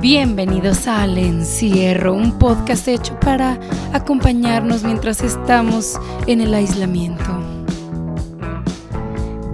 Bienvenidos 0.00 0.86
al 0.86 1.18
encierro, 1.18 2.14
un 2.14 2.38
podcast 2.38 2.86
hecho 2.86 3.18
para 3.18 3.58
acompañarnos 3.92 4.84
mientras 4.84 5.22
estamos 5.22 5.98
en 6.28 6.40
el 6.40 6.54
aislamiento. 6.54 7.24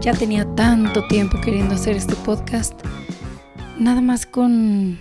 Ya 0.02 0.12
tenía 0.12 0.44
tanto 0.54 1.06
tiempo 1.06 1.40
queriendo 1.40 1.74
hacer 1.74 1.96
este 1.96 2.14
podcast, 2.14 2.78
nada 3.78 4.02
más 4.02 4.26
con, 4.26 4.98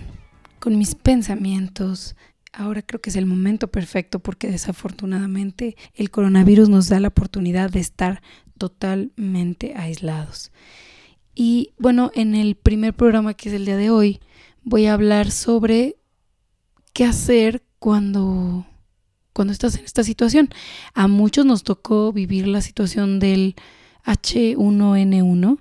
con 0.60 0.78
mis 0.78 0.94
pensamientos. 0.94 2.16
Ahora 2.50 2.80
creo 2.80 3.02
que 3.02 3.10
es 3.10 3.16
el 3.16 3.26
momento 3.26 3.68
perfecto 3.68 4.20
porque 4.20 4.50
desafortunadamente 4.50 5.76
el 5.92 6.10
coronavirus 6.10 6.70
nos 6.70 6.88
da 6.88 7.00
la 7.00 7.08
oportunidad 7.08 7.68
de 7.68 7.80
estar 7.80 8.22
totalmente 8.56 9.74
aislados. 9.76 10.52
Y 11.34 11.74
bueno, 11.78 12.12
en 12.14 12.34
el 12.34 12.54
primer 12.54 12.94
programa 12.94 13.34
que 13.34 13.50
es 13.50 13.54
el 13.54 13.66
día 13.66 13.76
de 13.76 13.90
hoy, 13.90 14.20
voy 14.64 14.86
a 14.86 14.94
hablar 14.94 15.30
sobre 15.30 15.96
qué 16.92 17.04
hacer 17.04 17.62
cuando, 17.78 18.66
cuando 19.32 19.52
estás 19.52 19.76
en 19.76 19.84
esta 19.84 20.02
situación. 20.02 20.48
A 20.94 21.06
muchos 21.06 21.44
nos 21.46 21.62
tocó 21.62 22.12
vivir 22.12 22.46
la 22.46 22.60
situación 22.60 23.20
del 23.20 23.56
H1N1 24.04 25.58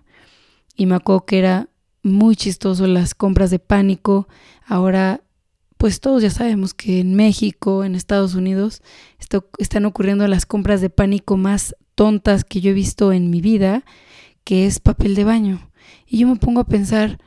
y 0.75 0.85
me 0.85 0.95
acuerdo 0.95 1.25
que 1.25 1.39
era 1.39 1.69
muy 2.01 2.35
chistoso 2.35 2.87
las 2.87 3.13
compras 3.15 3.51
de 3.51 3.59
pánico. 3.59 4.27
Ahora, 4.65 5.21
pues 5.77 5.99
todos 5.99 6.23
ya 6.23 6.29
sabemos 6.29 6.73
que 6.73 6.99
en 6.99 7.15
México, 7.15 7.83
en 7.83 7.95
Estados 7.95 8.35
Unidos, 8.35 8.81
están 9.57 9.85
ocurriendo 9.85 10.27
las 10.27 10.45
compras 10.45 10.81
de 10.81 10.89
pánico 10.89 11.37
más 11.37 11.75
tontas 11.95 12.43
que 12.43 12.61
yo 12.61 12.71
he 12.71 12.73
visto 12.73 13.11
en 13.11 13.29
mi 13.29 13.41
vida, 13.41 13.83
que 14.43 14.65
es 14.65 14.79
papel 14.79 15.15
de 15.15 15.23
baño. 15.23 15.69
Y 16.07 16.19
yo 16.19 16.27
me 16.27 16.35
pongo 16.35 16.61
a 16.61 16.67
pensar, 16.67 17.19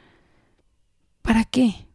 ¿para 1.27 1.45
qué? 1.45 1.89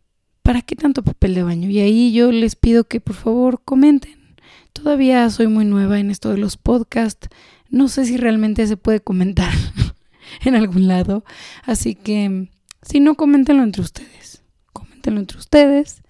¿Para 0.43 0.61
qué 0.61 0.75
tanto 0.75 1.03
papel 1.03 1.33
de 1.33 1.43
baño? 1.43 1.69
Y 1.69 1.79
ahí 1.79 2.11
yo 2.11 2.31
les 2.31 2.55
pido 2.55 2.83
que 2.83 2.99
por 2.99 3.15
favor 3.15 3.61
comenten. 3.63 4.35
Todavía 4.73 5.29
soy 5.29 5.47
muy 5.47 5.63
nueva 5.63 5.99
en 5.99 6.11
esto 6.11 6.29
de 6.29 6.37
los 6.37 6.57
podcasts. 6.57 7.29
No 7.69 7.87
sé 7.87 8.05
si 8.05 8.17
realmente 8.17 8.67
se 8.67 8.75
puede 8.75 8.99
comentar 8.99 9.53
en 10.43 10.55
algún 10.55 10.87
lado. 10.87 11.23
Así 11.63 11.95
que, 11.95 12.49
si 12.81 12.99
no, 12.99 13.15
coméntenlo 13.15 13.63
entre 13.63 13.81
ustedes. 13.81 14.43
Coméntenlo 14.73 15.21
entre 15.21 15.37
ustedes. 15.37 16.01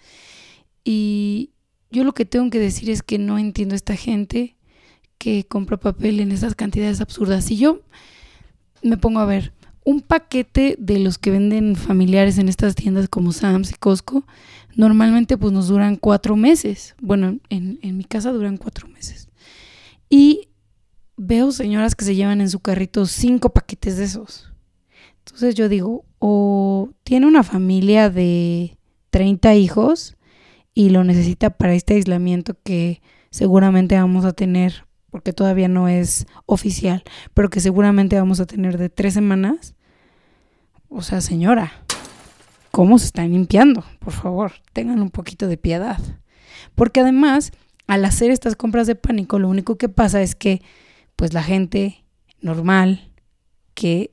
Y 0.83 1.51
yo 1.91 2.03
lo 2.03 2.13
que 2.13 2.25
tengo 2.25 2.49
que 2.49 2.59
decir 2.59 2.89
es 2.89 3.03
que 3.03 3.19
no 3.19 3.37
entiendo 3.37 3.73
a 3.73 3.75
esta 3.75 3.95
gente 3.95 4.55
que 5.19 5.45
compra 5.45 5.77
papel 5.77 6.19
en 6.21 6.31
esas 6.31 6.55
cantidades 6.55 7.01
absurdas. 7.01 7.45
Si 7.45 7.57
yo 7.57 7.81
me 8.81 8.97
pongo 8.97 9.19
a 9.19 9.25
ver, 9.25 9.53
un 9.83 10.01
paquete 10.01 10.75
de 10.79 10.99
los 10.99 11.17
que 11.17 11.31
venden 11.31 11.75
familiares 11.75 12.37
en 12.37 12.49
estas 12.49 12.75
tiendas 12.75 13.09
como 13.09 13.31
Sam's 13.31 13.71
y 13.71 13.75
Costco, 13.75 14.25
normalmente 14.75 15.37
pues 15.37 15.53
nos 15.53 15.67
duran 15.67 15.95
cuatro 15.95 16.35
meses. 16.35 16.95
Bueno, 17.01 17.39
en, 17.49 17.79
en 17.81 17.97
mi 17.97 18.03
casa 18.03 18.31
duran 18.31 18.57
cuatro 18.57 18.87
meses. 18.87 19.29
Y 20.09 20.49
veo 21.17 21.51
señoras 21.51 21.95
que 21.95 22.05
se 22.05 22.15
llevan 22.15 22.41
en 22.41 22.49
su 22.49 22.59
carrito 22.59 23.05
cinco 23.05 23.53
paquetes 23.53 23.97
de 23.97 24.03
esos. 24.05 24.51
Entonces 25.25 25.55
yo 25.55 25.69
digo, 25.69 26.05
o 26.19 26.89
tiene 27.03 27.27
una 27.27 27.43
familia 27.43 28.09
de 28.09 28.77
30 29.11 29.55
hijos 29.55 30.17
y 30.73 30.89
lo 30.89 31.03
necesita 31.03 31.51
para 31.51 31.73
este 31.73 31.95
aislamiento 31.95 32.57
que 32.63 33.01
seguramente 33.29 33.95
vamos 33.95 34.25
a 34.25 34.33
tener 34.33 34.85
porque 35.11 35.33
todavía 35.33 35.67
no 35.67 35.87
es 35.87 36.25
oficial, 36.45 37.03
pero 37.33 37.49
que 37.49 37.59
seguramente 37.59 38.17
vamos 38.17 38.39
a 38.39 38.47
tener 38.47 38.77
de 38.77 38.89
tres 38.89 39.13
semanas. 39.13 39.75
O 40.89 41.01
sea, 41.03 41.21
señora, 41.21 41.73
¿cómo 42.71 42.97
se 42.97 43.05
están 43.05 43.31
limpiando? 43.31 43.83
Por 43.99 44.13
favor, 44.13 44.53
tengan 44.73 45.01
un 45.01 45.11
poquito 45.11 45.47
de 45.47 45.57
piedad. 45.57 45.99
Porque 46.73 47.01
además, 47.01 47.51
al 47.87 48.05
hacer 48.05 48.31
estas 48.31 48.55
compras 48.55 48.87
de 48.87 48.95
pánico, 48.95 49.37
lo 49.37 49.49
único 49.49 49.77
que 49.77 49.89
pasa 49.89 50.21
es 50.21 50.33
que, 50.33 50.61
pues 51.15 51.33
la 51.33 51.43
gente 51.43 52.03
normal 52.41 53.11
que 53.73 54.11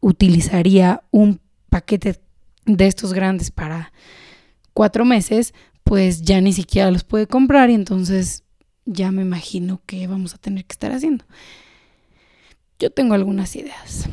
utilizaría 0.00 1.02
un 1.10 1.40
paquete 1.70 2.20
de 2.66 2.86
estos 2.86 3.12
grandes 3.12 3.50
para 3.50 3.92
cuatro 4.72 5.04
meses, 5.04 5.54
pues 5.84 6.22
ya 6.22 6.40
ni 6.40 6.52
siquiera 6.52 6.90
los 6.90 7.04
puede 7.04 7.26
comprar 7.26 7.70
y 7.70 7.74
entonces 7.74 8.43
ya 8.86 9.10
me 9.10 9.22
imagino 9.22 9.80
que 9.86 10.06
vamos 10.06 10.34
a 10.34 10.38
tener 10.38 10.64
que 10.64 10.72
estar 10.72 10.92
haciendo. 10.92 11.24
Yo 12.78 12.90
tengo 12.90 13.14
algunas 13.14 13.54
ideas. 13.56 14.08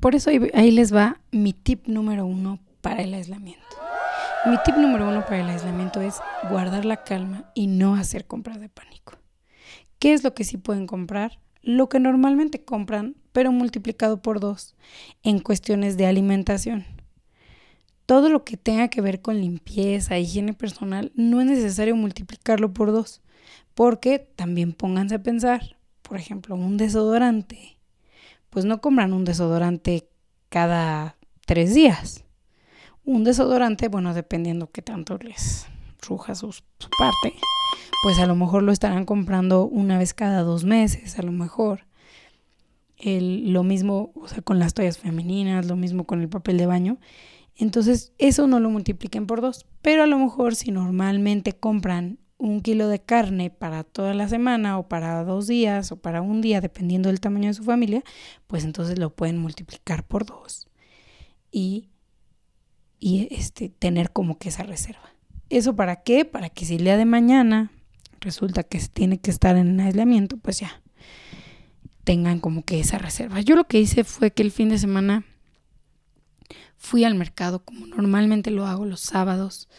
Por 0.00 0.14
eso 0.14 0.30
ahí, 0.30 0.70
les 0.70 0.94
va 0.94 1.20
mi 1.30 1.52
tip 1.52 1.86
número 1.86 2.26
uno 2.26 2.58
para 2.80 3.02
el 3.02 3.14
aislamiento. 3.14 3.62
Mi 4.46 4.56
tip 4.64 4.76
número 4.76 5.08
uno 5.08 5.22
para 5.22 5.40
el 5.40 5.48
aislamiento 5.48 6.00
es 6.00 6.16
guardar 6.50 6.84
la 6.84 7.04
calma 7.04 7.50
y 7.54 7.68
no 7.68 7.94
hacer 7.94 8.26
compras 8.26 8.60
de 8.60 8.68
pánico. 8.68 9.14
¿Qué 9.98 10.12
es 10.12 10.24
lo 10.24 10.34
que 10.34 10.44
sí 10.44 10.58
pueden 10.58 10.86
comprar? 10.86 11.38
Lo 11.62 11.88
que 11.88 12.00
normalmente 12.00 12.62
compran, 12.62 13.16
pero 13.32 13.52
multiplicado 13.52 14.20
por 14.20 14.40
dos 14.40 14.74
en 15.22 15.38
cuestiones 15.38 15.96
de 15.96 16.06
alimentación 16.06 16.84
todo 18.06 18.28
lo 18.28 18.44
que 18.44 18.56
tenga 18.56 18.88
que 18.88 19.00
ver 19.00 19.20
con 19.22 19.40
limpieza, 19.40 20.18
higiene 20.18 20.52
personal, 20.52 21.12
no 21.14 21.40
es 21.40 21.46
necesario 21.46 21.96
multiplicarlo 21.96 22.72
por 22.72 22.92
dos, 22.92 23.22
porque 23.74 24.18
también 24.18 24.72
pónganse 24.72 25.16
a 25.16 25.22
pensar, 25.22 25.76
por 26.02 26.18
ejemplo, 26.18 26.54
un 26.54 26.76
desodorante, 26.76 27.78
pues 28.50 28.64
no 28.64 28.80
compran 28.80 29.12
un 29.12 29.24
desodorante 29.24 30.08
cada 30.48 31.16
tres 31.46 31.74
días. 31.74 32.24
Un 33.04 33.24
desodorante, 33.24 33.88
bueno, 33.88 34.14
dependiendo 34.14 34.70
qué 34.70 34.80
tanto 34.80 35.18
les 35.18 35.66
ruja 36.06 36.34
su, 36.34 36.52
su 36.52 36.88
parte, 36.98 37.34
pues 38.02 38.18
a 38.18 38.26
lo 38.26 38.36
mejor 38.36 38.62
lo 38.62 38.72
estarán 38.72 39.04
comprando 39.04 39.66
una 39.66 39.98
vez 39.98 40.14
cada 40.14 40.42
dos 40.42 40.64
meses, 40.64 41.18
a 41.18 41.22
lo 41.22 41.32
mejor. 41.32 41.86
El, 42.96 43.52
lo 43.52 43.64
mismo 43.64 44.12
o 44.14 44.28
sea, 44.28 44.40
con 44.40 44.58
las 44.58 44.72
toallas 44.72 44.98
femeninas, 44.98 45.66
lo 45.66 45.76
mismo 45.76 46.04
con 46.04 46.22
el 46.22 46.28
papel 46.28 46.56
de 46.56 46.66
baño. 46.66 46.98
Entonces, 47.56 48.12
eso 48.18 48.46
no 48.46 48.60
lo 48.60 48.70
multipliquen 48.70 49.26
por 49.26 49.40
dos. 49.40 49.66
Pero 49.82 50.02
a 50.02 50.06
lo 50.06 50.18
mejor 50.18 50.54
si 50.54 50.70
normalmente 50.70 51.52
compran 51.52 52.18
un 52.36 52.60
kilo 52.60 52.88
de 52.88 53.00
carne 53.00 53.50
para 53.50 53.84
toda 53.84 54.12
la 54.12 54.28
semana 54.28 54.78
o 54.78 54.88
para 54.88 55.24
dos 55.24 55.46
días 55.46 55.92
o 55.92 55.96
para 55.96 56.20
un 56.20 56.40
día, 56.40 56.60
dependiendo 56.60 57.08
del 57.08 57.20
tamaño 57.20 57.48
de 57.48 57.54
su 57.54 57.64
familia, 57.64 58.02
pues 58.46 58.64
entonces 58.64 58.98
lo 58.98 59.14
pueden 59.14 59.38
multiplicar 59.38 60.04
por 60.06 60.26
dos 60.26 60.68
y, 61.50 61.88
y 62.98 63.28
este, 63.30 63.68
tener 63.68 64.10
como 64.10 64.38
que 64.38 64.48
esa 64.48 64.64
reserva. 64.64 65.14
¿Eso 65.48 65.76
para 65.76 66.02
qué? 66.02 66.24
Para 66.24 66.50
que 66.50 66.64
si 66.64 66.76
el 66.76 66.84
día 66.84 66.96
de 66.96 67.04
mañana 67.04 67.70
resulta 68.20 68.62
que 68.64 68.80
se 68.80 68.88
tiene 68.88 69.18
que 69.18 69.30
estar 69.30 69.56
en 69.56 69.78
aislamiento, 69.80 70.36
pues 70.36 70.60
ya 70.60 70.82
tengan 72.02 72.40
como 72.40 72.64
que 72.64 72.80
esa 72.80 72.98
reserva. 72.98 73.40
Yo 73.40 73.56
lo 73.56 73.64
que 73.64 73.80
hice 73.80 74.04
fue 74.04 74.32
que 74.32 74.42
el 74.42 74.50
fin 74.50 74.68
de 74.68 74.78
semana 74.78 75.24
fui 76.84 77.04
al 77.04 77.14
mercado 77.14 77.64
como 77.64 77.86
normalmente 77.86 78.50
lo 78.50 78.66
hago 78.66 78.84
los 78.84 79.00
sábados, 79.00 79.70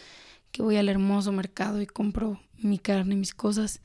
que 0.52 0.64
voy 0.64 0.78
al 0.78 0.90
hermoso 0.90 1.32
mercado 1.32 1.80
y 1.80 1.86
compro 1.86 2.42
mi 2.58 2.80
carne 2.80 3.14
y 3.14 3.18
mis 3.18 3.36
cosas. 3.36 3.82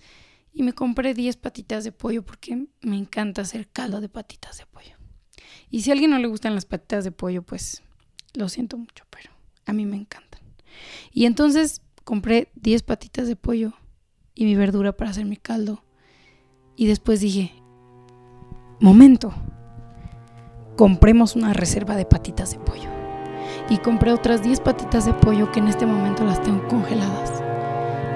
Y 0.55 0.63
me 0.63 0.73
compré 0.73 1.13
10 1.13 1.37
patitas 1.37 1.85
de 1.85 1.93
pollo 1.93 2.25
porque 2.25 2.67
me 2.81 2.97
encanta 2.97 3.43
hacer 3.43 3.69
caldo 3.69 4.01
de 4.01 4.09
patitas 4.09 4.57
de 4.57 4.65
pollo. 4.65 4.97
Y 5.69 5.83
si 5.83 5.91
a 5.91 5.93
alguien 5.93 6.11
no 6.11 6.19
le 6.19 6.29
gustan 6.29 6.55
las 6.55 6.65
patitas 6.65 7.05
de 7.05 7.13
pollo, 7.13 7.43
pues 7.43 7.83
lo 8.33 8.49
siento 8.49 8.79
mucho, 8.79 9.05
pero 9.11 9.31
a 9.67 9.75
mí 9.75 9.85
me 9.85 9.97
encantan. 9.97 10.41
Y 11.13 11.27
entonces 11.27 11.83
compré 12.05 12.51
10 12.55 12.83
patitas 12.85 13.29
de 13.29 13.37
pollo 13.37 13.75
y 14.35 14.47
mi 14.47 14.57
verdura 14.57 14.97
para 14.97 15.11
hacer 15.11 15.27
mi 15.27 15.37
caldo. 15.37 15.85
Y 16.75 16.87
después 16.87 17.21
dije, 17.21 17.53
momento, 18.81 19.35
compremos 20.79 21.37
una 21.37 21.53
reserva 21.53 21.97
de 21.97 22.07
patitas 22.07 22.53
de 22.53 22.59
pollo 22.61 23.00
y 23.71 23.79
compré 23.79 24.13
otras 24.13 24.43
10 24.43 24.61
patitas 24.61 25.07
de 25.07 25.15
pollo 25.15 25.51
que 25.53 25.61
en 25.61 25.69
este 25.69 25.87
momento 25.87 26.25
las 26.25 26.43
tengo 26.43 26.67
congeladas. 26.69 27.41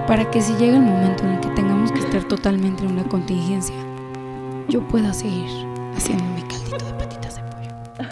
Para 0.07 0.29
que 0.31 0.43
si 0.43 0.53
llega 0.55 0.77
el 0.77 0.83
momento 0.83 1.23
en 1.23 1.35
el 1.35 1.41
que 1.41 1.49
tengamos 1.51 1.93
que 1.93 2.01
estar 2.01 2.25
totalmente 2.25 2.85
en 2.85 2.91
una 2.91 3.05
contingencia, 3.05 3.77
yo 4.69 4.87
pueda 4.89 5.15
seguir 5.15 5.49
haciendo 5.95 6.25
mi 6.35 6.43
caldito 6.43 6.85
de 6.85 6.93
patitas 6.95 7.37
de 7.37 7.43
pollo. 7.43 8.09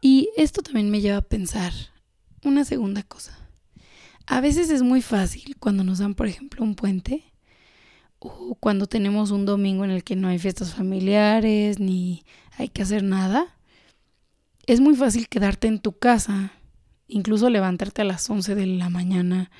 Y 0.00 0.30
esto 0.36 0.62
también 0.62 0.90
me 0.90 1.02
lleva 1.02 1.18
a 1.18 1.22
pensar 1.22 1.72
una 2.42 2.64
segunda 2.64 3.02
cosa. 3.02 3.38
A 4.26 4.40
veces 4.40 4.70
es 4.70 4.82
muy 4.82 5.02
fácil 5.02 5.56
cuando 5.58 5.84
nos 5.84 5.98
dan, 5.98 6.14
por 6.14 6.26
ejemplo, 6.26 6.64
un 6.64 6.74
puente 6.74 7.22
o 8.18 8.54
cuando 8.54 8.86
tenemos 8.86 9.30
un 9.30 9.44
domingo 9.44 9.84
en 9.84 9.90
el 9.90 10.04
que 10.04 10.16
no 10.16 10.28
hay 10.28 10.38
fiestas 10.38 10.74
familiares 10.74 11.78
ni 11.78 12.24
hay 12.56 12.68
que 12.68 12.82
hacer 12.82 13.02
nada 13.02 13.56
es 14.66 14.80
muy 14.80 14.94
fácil 14.94 15.28
quedarte 15.28 15.68
en 15.68 15.80
tu 15.80 15.98
casa, 15.98 16.52
incluso 17.08 17.50
levantarte 17.50 18.02
a 18.02 18.04
las 18.04 18.28
11 18.28 18.54
de 18.54 18.66
la 18.66 18.88
mañana 18.88 19.50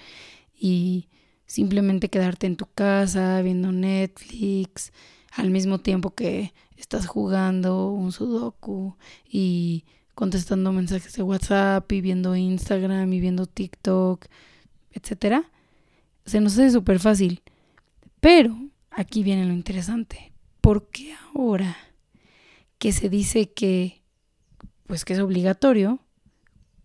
y 0.55 1.09
simplemente 1.47 2.09
quedarte 2.09 2.47
en 2.47 2.57
tu 2.57 2.67
casa 2.67 3.43
viendo 3.43 3.73
Netflix 3.73 4.93
al 5.33 5.51
mismo 5.51 5.81
tiempo 5.81 6.15
que 6.15 6.55
estás 6.77 7.07
jugando 7.07 7.91
un 7.91 8.13
sudoku 8.13 8.97
y 9.29 9.85
contestando 10.15 10.73
mensajes 10.73 11.15
de 11.15 11.23
WhatsApp 11.23 11.91
y 11.91 12.01
viendo 12.01 12.37
Instagram 12.37 13.13
y 13.13 13.21
viendo 13.21 13.47
TikTok, 13.47 14.27
etcétera, 14.93 15.51
se 16.27 16.41
nos 16.41 16.53
hace 16.55 16.71
súper 16.71 17.01
fácil. 17.01 17.43
Pero 18.21 18.57
aquí 18.91 19.23
viene 19.23 19.47
lo 19.47 19.53
interesante. 19.53 20.33
¿Por 20.61 20.89
qué 20.91 21.15
ahora 21.35 21.77
que 22.79 22.93
se 22.93 23.09
dice 23.09 23.51
que 23.51 24.02
pues 24.93 25.07
que 25.07 25.15
es 25.15 25.21
obligatorio 25.21 26.01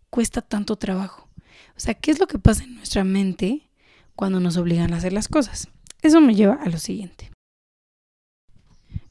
cuesta 0.10 0.42
tanto 0.42 0.78
trabajo? 0.78 1.28
O 1.76 1.80
sea, 1.82 1.94
¿qué 1.94 2.10
es 2.10 2.20
lo 2.20 2.28
que 2.28 2.40
pasa 2.40 2.64
en 2.64 2.76
nuestra 2.76 3.04
mente 3.04 3.70
cuando 4.16 4.40
nos 4.40 4.56
obligan 4.56 4.94
a 4.94 4.96
hacer 4.96 5.12
las 5.12 5.28
cosas? 5.28 5.68
Eso 6.02 6.22
me 6.22 6.34
lleva 6.34 6.54
a 6.54 6.70
lo 6.70 6.78
siguiente. 6.78 7.30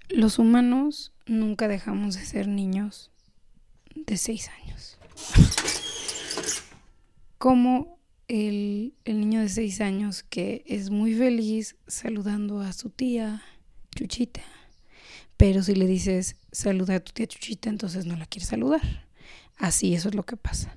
Los 0.08 0.38
humanos 0.38 1.12
nunca 1.26 1.68
dejamos 1.68 2.14
de 2.14 2.24
ser 2.24 2.48
niños 2.48 3.10
de 3.94 4.16
seis 4.16 4.48
años. 4.62 4.96
Como 7.36 7.98
el, 8.28 8.94
el, 9.04 9.20
niño 9.20 9.42
de 9.42 9.50
seis 9.50 9.82
años 9.82 10.22
que 10.22 10.64
es 10.66 10.88
muy 10.88 11.12
feliz 11.12 11.76
saludando 11.86 12.62
a 12.62 12.72
su 12.72 12.88
tía 12.88 13.42
Chuchita. 13.94 14.40
Pero 15.36 15.62
si 15.62 15.74
le 15.74 15.84
dices 15.86 16.36
saluda 16.56 16.94
a 16.96 17.00
tu 17.00 17.12
tía 17.12 17.26
Chuchita, 17.26 17.68
entonces 17.68 18.06
no 18.06 18.16
la 18.16 18.24
quieres 18.24 18.48
saludar. 18.48 18.80
Así, 19.58 19.94
eso 19.94 20.08
es 20.08 20.14
lo 20.14 20.22
que 20.22 20.36
pasa. 20.36 20.76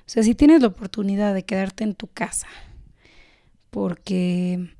O 0.00 0.06
sea, 0.08 0.22
si 0.22 0.34
tienes 0.34 0.60
la 0.60 0.68
oportunidad 0.68 1.34
de 1.34 1.44
quedarte 1.44 1.84
en 1.84 1.94
tu 1.94 2.08
casa 2.08 2.48
porque 3.70 4.70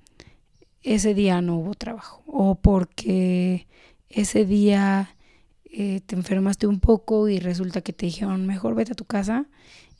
ese 0.83 1.15
día 1.15 1.41
no 1.41 1.57
hubo 1.57 1.75
trabajo 1.75 2.23
o 2.27 2.57
porque 2.57 3.67
ese 4.09 4.45
día 4.45 5.17
eh, 5.65 6.01
te 6.05 6.17
enfermaste 6.17 6.67
un 6.67 6.81
poco 6.81 7.29
y 7.29 7.39
resulta 7.39 7.81
que 7.81 7.93
te 7.93 8.07
dijeron 8.07 8.47
mejor 8.47 8.75
vete 8.75 8.93
a 8.93 8.97
tu 8.97 9.05
casa, 9.05 9.47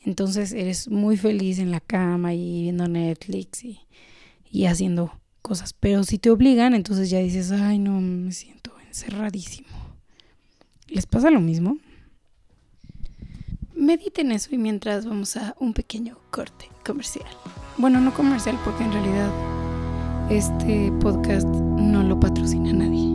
entonces 0.01 0.53
eres 0.53 0.89
muy 0.89 1.17
feliz 1.17 1.59
en 1.59 1.71
la 1.71 1.81
cama 1.81 2.35
y 2.35 2.63
viendo 2.63 2.87
Netflix 2.89 3.65
y, 3.65 3.81
y 4.51 4.67
haciendo 4.67 5.13
cosas. 5.43 5.73
Pero 5.73 6.05
si 6.05 6.19
te 6.19 6.31
obligan, 6.31 6.75
entonces 6.75 7.09
ya 7.09 7.21
dices, 7.21 7.51
ay 7.53 7.79
no, 7.79 8.01
me 8.01 8.33
siento 8.33 8.73
encerradísimo. 8.87 9.84
¿Les 10.89 11.07
pasa 11.07 11.31
lo 11.31 11.41
mismo? 11.41 11.79
Mediten 13.75 14.33
eso 14.33 14.55
y 14.55 14.59
mientras 14.59 15.07
vamos 15.07 15.37
a 15.37 15.55
un 15.59 15.73
pequeño 15.73 16.19
corte 16.31 16.69
comercial. 16.85 17.27
Bueno, 17.79 18.01
no 18.01 18.13
comercial 18.15 18.59
porque 18.65 18.85
en 18.85 18.93
realidad 18.93 19.31
este 20.31 20.93
podcast 21.01 21.47
no 21.47 22.03
lo 22.03 22.21
patrocina 22.21 22.73
nadie. 22.73 23.15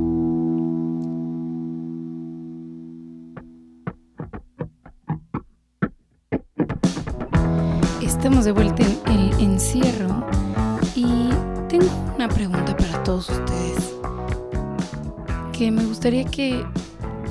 Estamos 8.02 8.46
de 8.46 8.52
vuelta 8.52 8.84
en 8.84 9.20
el 9.20 9.40
encierro 9.40 10.28
y 10.96 11.30
tengo 11.70 11.88
una 12.16 12.28
pregunta 12.28 12.76
para 12.76 13.04
todos 13.04 13.30
ustedes 13.30 13.96
que 15.60 15.72
me 15.72 15.84
gustaría 15.84 16.24
que 16.24 16.66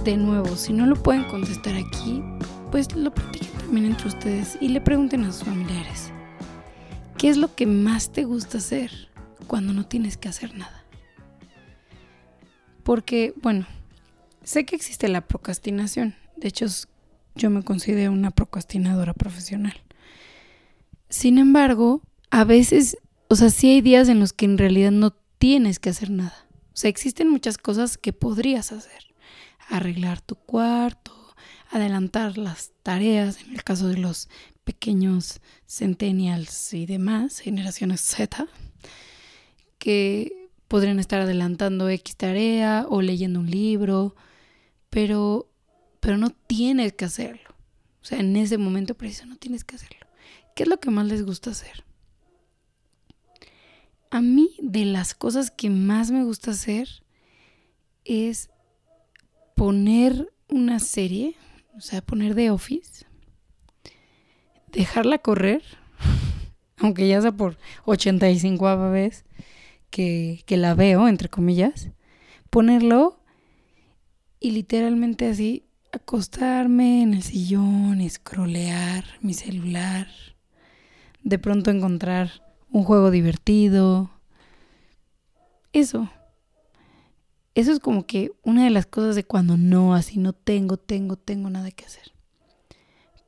de 0.08 0.16
nuevo, 0.16 0.56
si 0.56 0.72
no 0.72 0.86
lo 0.86 0.96
pueden 0.96 1.24
contestar 1.24 1.76
aquí, 1.76 2.22
pues 2.70 2.96
lo 2.96 3.12
platiquen 3.12 3.52
también 3.58 3.86
entre 3.86 4.08
ustedes 4.08 4.56
y 4.58 4.68
le 4.68 4.80
pregunten 4.80 5.24
a 5.24 5.32
sus 5.32 5.44
familiares. 5.44 6.12
¿Qué 7.18 7.28
es 7.28 7.36
lo 7.36 7.54
que 7.54 7.66
más 7.66 8.10
te 8.10 8.24
gusta 8.24 8.56
hacer? 8.56 9.08
cuando 9.48 9.72
no 9.72 9.86
tienes 9.86 10.16
que 10.16 10.28
hacer 10.28 10.54
nada. 10.54 10.84
Porque, 12.84 13.34
bueno, 13.42 13.66
sé 14.44 14.64
que 14.64 14.76
existe 14.76 15.08
la 15.08 15.26
procrastinación. 15.26 16.14
De 16.36 16.48
hecho, 16.48 16.66
yo 17.34 17.50
me 17.50 17.64
considero 17.64 18.12
una 18.12 18.30
procrastinadora 18.30 19.14
profesional. 19.14 19.82
Sin 21.08 21.38
embargo, 21.38 22.02
a 22.30 22.44
veces, 22.44 22.98
o 23.28 23.36
sea, 23.36 23.50
sí 23.50 23.70
hay 23.70 23.80
días 23.80 24.08
en 24.08 24.20
los 24.20 24.32
que 24.32 24.44
en 24.44 24.58
realidad 24.58 24.90
no 24.90 25.14
tienes 25.38 25.78
que 25.78 25.90
hacer 25.90 26.10
nada. 26.10 26.46
O 26.74 26.76
sea, 26.76 26.90
existen 26.90 27.30
muchas 27.30 27.58
cosas 27.58 27.96
que 27.98 28.12
podrías 28.12 28.70
hacer. 28.70 29.07
Arreglar 29.68 30.20
tu 30.20 30.34
cuarto, 30.34 31.12
adelantar 31.70 32.38
las 32.38 32.72
tareas, 32.82 33.40
en 33.42 33.54
el 33.54 33.62
caso 33.62 33.88
de 33.88 33.98
los 33.98 34.28
pequeños 34.64 35.40
centennials 35.66 36.74
y 36.74 36.86
demás, 36.86 37.38
generaciones 37.38 38.00
Z 38.00 38.46
que 39.78 40.50
podrían 40.68 40.98
estar 40.98 41.20
adelantando 41.20 41.88
X 41.88 42.16
tarea 42.16 42.86
o 42.88 43.00
leyendo 43.00 43.40
un 43.40 43.50
libro, 43.50 44.14
pero, 44.90 45.50
pero 46.00 46.18
no 46.18 46.30
tienes 46.30 46.92
que 46.92 47.06
hacerlo. 47.06 47.54
O 48.02 48.04
sea, 48.04 48.20
en 48.20 48.36
ese 48.36 48.58
momento 48.58 48.94
preciso 48.94 49.26
no 49.26 49.36
tienes 49.36 49.64
que 49.64 49.76
hacerlo. 49.76 50.06
¿Qué 50.54 50.64
es 50.64 50.68
lo 50.68 50.78
que 50.78 50.90
más 50.90 51.06
les 51.06 51.24
gusta 51.24 51.50
hacer? 51.50 51.84
A 54.10 54.20
mí 54.20 54.50
de 54.60 54.84
las 54.84 55.14
cosas 55.14 55.50
que 55.50 55.70
más 55.70 56.10
me 56.10 56.24
gusta 56.24 56.52
hacer 56.52 56.88
es 58.04 58.50
poner 59.58 60.32
una 60.48 60.78
serie, 60.78 61.34
o 61.76 61.80
sea, 61.80 62.00
poner 62.00 62.36
de 62.36 62.50
Office, 62.50 63.06
dejarla 64.70 65.18
correr, 65.18 65.62
aunque 66.76 67.08
ya 67.08 67.20
sea 67.20 67.32
por 67.32 67.58
85 67.84 68.90
vez, 68.90 69.24
que, 69.90 70.44
la 70.48 70.74
veo, 70.74 71.08
entre 71.08 71.28
comillas, 71.28 71.90
ponerlo 72.50 73.20
y 74.38 74.52
literalmente 74.52 75.26
así 75.26 75.64
acostarme 75.90 77.02
en 77.02 77.14
el 77.14 77.24
sillón, 77.24 78.00
escrolear 78.00 79.04
mi 79.22 79.34
celular, 79.34 80.06
de 81.24 81.38
pronto 81.40 81.72
encontrar 81.72 82.30
un 82.70 82.84
juego 82.84 83.10
divertido. 83.10 84.08
Eso. 85.72 86.08
Eso 87.58 87.72
es 87.72 87.80
como 87.80 88.06
que 88.06 88.30
una 88.44 88.62
de 88.62 88.70
las 88.70 88.86
cosas 88.86 89.16
de 89.16 89.24
cuando 89.24 89.56
no, 89.56 89.92
así 89.92 90.20
no 90.20 90.32
tengo, 90.32 90.76
tengo, 90.76 91.16
tengo 91.16 91.50
nada 91.50 91.72
que 91.72 91.86
hacer. 91.86 92.12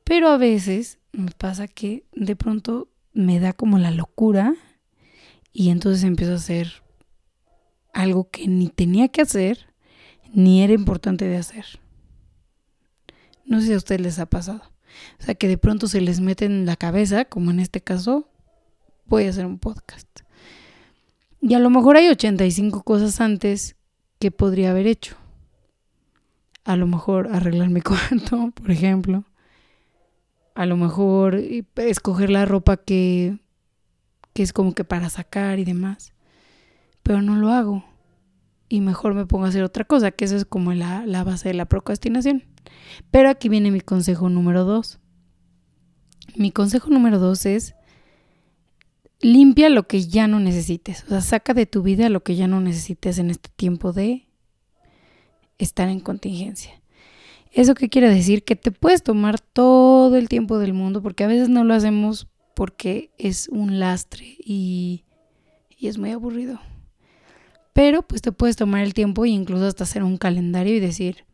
Pero 0.05 0.29
a 0.29 0.37
veces 0.37 0.99
me 1.11 1.31
pasa 1.31 1.67
que 1.67 2.05
de 2.13 2.37
pronto 2.37 2.87
me 3.11 3.41
da 3.41 3.51
como 3.51 3.77
la 3.77 3.91
locura 3.91 4.55
y 5.51 5.69
entonces 5.69 6.05
empiezo 6.05 6.31
a 6.31 6.35
hacer 6.35 6.71
algo 7.91 8.29
que 8.29 8.47
ni 8.47 8.69
tenía 8.69 9.09
que 9.09 9.19
hacer, 9.19 9.73
ni 10.33 10.63
era 10.63 10.71
importante 10.71 11.25
de 11.25 11.35
hacer. 11.35 11.65
No 13.43 13.59
sé 13.59 13.67
si 13.67 13.73
a 13.73 13.77
ustedes 13.77 13.99
les 13.99 14.17
ha 14.17 14.27
pasado. 14.27 14.61
O 15.19 15.23
sea, 15.23 15.35
que 15.35 15.49
de 15.49 15.57
pronto 15.57 15.89
se 15.89 15.99
les 15.99 16.21
mete 16.21 16.45
en 16.45 16.65
la 16.65 16.77
cabeza, 16.77 17.25
como 17.25 17.51
en 17.51 17.59
este 17.59 17.81
caso, 17.81 18.29
voy 19.07 19.25
a 19.25 19.31
hacer 19.31 19.45
un 19.45 19.59
podcast. 19.59 20.07
Y 21.41 21.53
a 21.53 21.59
lo 21.59 21.69
mejor 21.69 21.97
hay 21.97 22.07
85 22.07 22.83
cosas 22.83 23.19
antes 23.19 23.75
que 24.21 24.31
podría 24.31 24.69
haber 24.69 24.87
hecho. 24.87 25.17
A 26.63 26.77
lo 26.77 26.87
mejor 26.87 27.27
arreglar 27.33 27.69
mi 27.69 27.81
cuarto, 27.81 28.51
por 28.53 28.71
ejemplo. 28.71 29.25
A 30.55 30.65
lo 30.65 30.77
mejor 30.77 31.35
escoger 31.75 32.29
la 32.29 32.45
ropa 32.45 32.77
que 32.77 33.39
que 34.33 34.43
es 34.43 34.53
como 34.53 34.73
que 34.73 34.83
para 34.83 35.09
sacar 35.09 35.59
y 35.59 35.65
demás. 35.65 36.13
Pero 37.03 37.21
no 37.21 37.35
lo 37.35 37.49
hago. 37.49 37.83
Y 38.69 38.81
mejor 38.81 39.13
me 39.13 39.25
pongo 39.25 39.45
a 39.45 39.49
hacer 39.49 39.63
otra 39.63 39.83
cosa, 39.83 40.11
que 40.11 40.23
eso 40.23 40.37
es 40.37 40.45
como 40.45 40.73
la, 40.73 41.05
la 41.05 41.23
base 41.23 41.49
de 41.49 41.55
la 41.55 41.65
procrastinación. 41.65 42.43
Pero 43.09 43.29
aquí 43.29 43.49
viene 43.49 43.71
mi 43.71 43.81
consejo 43.81 44.29
número 44.29 44.63
dos. 44.63 44.99
Mi 46.35 46.51
consejo 46.51 46.89
número 46.89 47.19
dos 47.19 47.45
es 47.45 47.75
limpia 49.21 49.69
lo 49.69 49.87
que 49.87 50.05
ya 50.05 50.27
no 50.27 50.39
necesites. 50.39 51.03
O 51.05 51.09
sea, 51.09 51.21
saca 51.21 51.53
de 51.53 51.65
tu 51.65 51.81
vida 51.83 52.09
lo 52.09 52.23
que 52.23 52.35
ya 52.35 52.47
no 52.47 52.59
necesites 52.59 53.17
en 53.17 53.29
este 53.29 53.49
tiempo 53.55 53.93
de 53.93 54.27
estar 55.57 55.89
en 55.89 55.99
contingencia. 55.99 56.81
¿Eso 57.51 57.75
qué 57.75 57.89
quiere 57.89 58.09
decir? 58.09 58.43
Que 58.43 58.55
te 58.55 58.71
puedes 58.71 59.03
tomar 59.03 59.39
todo 59.39 60.15
el 60.15 60.29
tiempo 60.29 60.57
del 60.57 60.73
mundo, 60.73 61.01
porque 61.01 61.23
a 61.23 61.27
veces 61.27 61.49
no 61.49 61.63
lo 61.63 61.73
hacemos 61.73 62.27
porque 62.53 63.11
es 63.17 63.49
un 63.49 63.79
lastre 63.79 64.37
y, 64.39 65.03
es 65.79 65.97
muy 65.97 66.11
aburrido. 66.11 66.59
Pero 67.73 68.03
pues 68.03 68.21
te 68.21 68.31
puedes 68.31 68.55
tomar 68.55 68.83
el 68.83 68.93
tiempo 68.93 69.25
e 69.25 69.29
incluso 69.29 69.65
hasta 69.65 69.83
hacer 69.83 70.03
un 70.03 70.17
calendario 70.17 70.75
y 70.75 70.79
decir, 70.79 71.25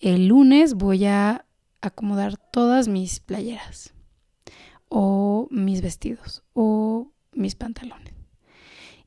el 0.00 0.28
lunes 0.28 0.74
voy 0.74 1.06
a 1.06 1.46
acomodar 1.80 2.36
todas 2.36 2.88
mis 2.88 3.20
playeras 3.20 3.94
o 4.88 5.48
mis 5.50 5.82
vestidos 5.82 6.42
o 6.52 7.10
mis 7.32 7.54
pantalones. 7.54 8.14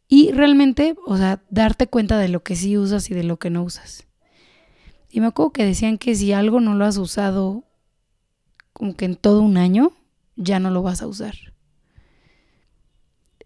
Y 0.08 0.32
realmente, 0.32 0.96
o 1.06 1.18
sea, 1.18 1.42
darte 1.50 1.88
cuenta 1.88 2.18
de 2.18 2.28
lo 2.28 2.44
que 2.44 2.56
sí 2.56 2.78
usas 2.78 3.10
y 3.10 3.14
de 3.14 3.24
lo 3.24 3.40
que 3.40 3.50
no 3.50 3.64
usas. 3.64 4.08
Y 5.10 5.22
me 5.22 5.28
acuerdo 5.28 5.54
que 5.54 5.66
decían 5.66 5.98
que 5.98 6.16
si 6.16 6.34
algo 6.34 6.60
no 6.60 6.76
lo 6.76 6.86
has 6.86 6.98
usado 6.98 7.64
como 8.74 8.96
que 8.96 9.06
en 9.06 9.16
todo 9.16 9.42
un 9.42 9.58
año, 9.58 9.92
ya 10.36 10.60
no 10.60 10.72
lo 10.72 10.82
vas 10.82 11.02
a 11.02 11.08
usar. 11.08 11.36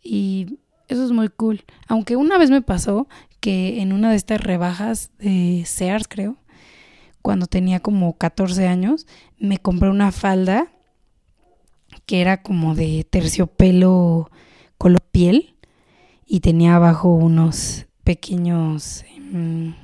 Y 0.02 0.60
eso 0.88 1.04
es 1.04 1.12
muy 1.12 1.30
cool. 1.30 1.64
Aunque 1.88 2.16
una 2.16 2.38
vez 2.38 2.52
me 2.52 2.62
pasó 2.62 3.08
que 3.40 3.82
en 3.82 3.92
una 3.92 4.12
de 4.12 4.16
estas 4.16 4.42
rebajas 4.42 5.12
de 5.18 5.64
Sears, 5.66 6.08
creo, 6.08 6.38
cuando 7.22 7.48
tenía 7.48 7.80
como 7.80 8.18
14 8.18 8.68
años, 8.68 9.08
me 9.38 9.58
compré 9.58 9.90
una 9.90 10.12
falda 10.12 10.72
que 12.06 12.22
era 12.22 12.42
como 12.44 12.76
de 12.76 13.06
terciopelo 13.10 14.30
color 14.78 15.02
piel 15.02 15.56
y 16.26 16.40
tenía 16.40 16.76
abajo 16.76 17.14
unos 17.14 17.86
pequeños, 18.04 19.04
em, 19.16 19.76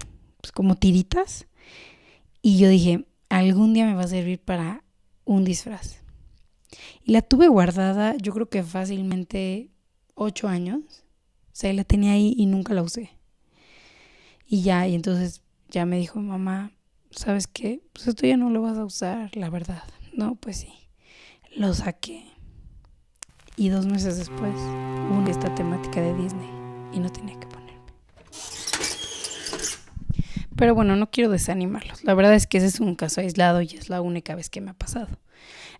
pues 0.42 0.52
como 0.52 0.76
tiritas. 0.76 1.48
Y 2.42 2.58
yo 2.58 2.70
dije, 2.70 3.06
algún 3.30 3.74
día 3.74 3.86
me 3.86 3.94
va 3.94 4.04
a 4.04 4.08
servir 4.08 4.40
para 4.40 4.84
un 5.26 5.44
disfraz. 5.44 6.02
Y 7.04 7.12
la 7.12 7.22
tuve 7.22 7.48
guardada, 7.48 8.16
yo 8.18 8.34
creo 8.34 8.50
que 8.50 8.64
fácilmente 8.64 9.72
ocho 10.16 10.48
años. 10.48 11.04
O 11.48 11.54
sea, 11.54 11.74
la 11.74 11.84
tenía 11.84 12.14
ahí 12.14 12.34
y 12.38 12.46
nunca 12.46 12.74
la 12.74 12.82
usé. 12.82 13.12
Y 14.48 14.62
ya, 14.64 14.88
y 14.88 14.96
entonces 14.96 15.42
ya 15.70 15.86
me 15.86 15.98
dijo 15.98 16.20
mamá, 16.20 16.72
¿sabes 17.12 17.48
qué? 17.48 17.82
Pues 17.94 18.08
esto 18.08 18.26
ya 18.26 18.38
no 18.38 18.50
lo 18.50 18.62
vas 18.62 18.78
a 18.78 18.86
usar, 18.86 19.36
la 19.36 19.50
verdad. 19.50 19.84
No, 20.14 20.36
pues 20.36 20.58
sí. 20.58 20.74
Lo 21.56 21.74
saqué. 21.74 22.31
Y 23.58 23.70
dos 23.70 23.86
meses 23.86 24.17
después 24.17 24.53
hubo 24.55 25.29
esta 25.29 25.53
temática 25.55 26.01
de 26.01 26.13
Disney 26.15 26.50
y 26.93 27.00
no 27.00 27.12
tenía 27.12 27.39
que 27.39 27.48
ponerme. 27.48 27.81
Pero 30.55 30.75
bueno, 30.75 30.96
no 30.96 31.10
quiero 31.10 31.29
desanimarlos. 31.29 32.03
La 32.03 32.13
verdad 32.13 32.34
es 32.36 32.48
que 32.48 32.58
ese 32.58 32.67
es 32.67 32.79
un 32.79 32.96
caso 32.96 33.22
aislado 33.22 33.62
y 33.62 33.67
es 33.67 33.89
la 33.89 34.01
única 34.01 34.36
vez 34.36 34.50
que 34.50 34.62
me 34.62 34.72
ha 34.72 34.74
pasado. 34.74 35.08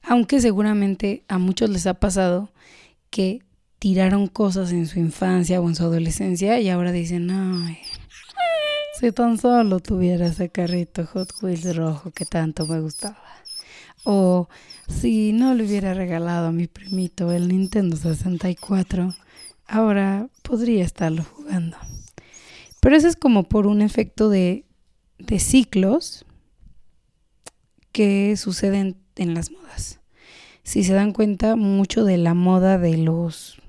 Aunque 0.04 0.42
seguramente 0.42 1.24
a 1.28 1.38
muchos 1.38 1.70
les 1.70 1.86
ha 1.88 1.94
pasado 1.94 2.52
que 3.10 3.44
tiraron 3.80 4.28
cosas 4.28 4.72
en 4.72 4.88
su 4.88 5.00
infancia 5.00 5.62
o 5.62 5.68
en 5.68 5.76
su 5.76 5.84
adolescencia 5.84 6.60
y 6.60 6.70
ahora 6.70 6.92
dicen, 6.92 7.30
ay, 7.32 7.78
si 9.00 9.12
tan 9.12 9.38
solo 9.38 9.80
tuviera 9.80 10.28
ese 10.28 10.50
carrito 10.50 11.06
Hot 11.08 11.34
Wheels 11.42 11.76
rojo 11.76 12.12
que 12.12 12.26
tanto 12.26 12.68
me 12.68 12.80
gustaba. 12.80 13.31
O 14.04 14.50
si 14.88 15.32
no 15.34 15.54
le 15.54 15.66
hubiera 15.66 15.94
regalado 15.94 16.48
a 16.48 16.52
mi 16.52 16.68
primito 16.68 17.32
el 17.32 17.48
Nintendo 17.48 17.96
64, 17.96 19.14
ahora 19.68 20.28
podría 20.44 20.84
estarlo 20.84 21.24
jugando. 21.24 21.78
Pero 22.80 22.96
eso 22.96 23.08
es 23.08 23.16
como 23.16 23.44
por 23.44 23.68
un 23.68 23.82
efecto 23.82 24.30
de, 24.30 24.66
de 25.20 25.40
ciclos 25.40 26.26
que 27.92 28.36
suceden 28.38 28.98
en 29.16 29.34
las 29.34 29.52
modas. 29.52 30.00
Si 30.64 30.84
se 30.84 30.94
dan 30.94 31.12
cuenta, 31.12 31.56
mucho 31.56 32.06
de 32.06 32.18
la 32.18 32.34
moda 32.34 32.78
de 32.78 32.98
los, 32.98 33.62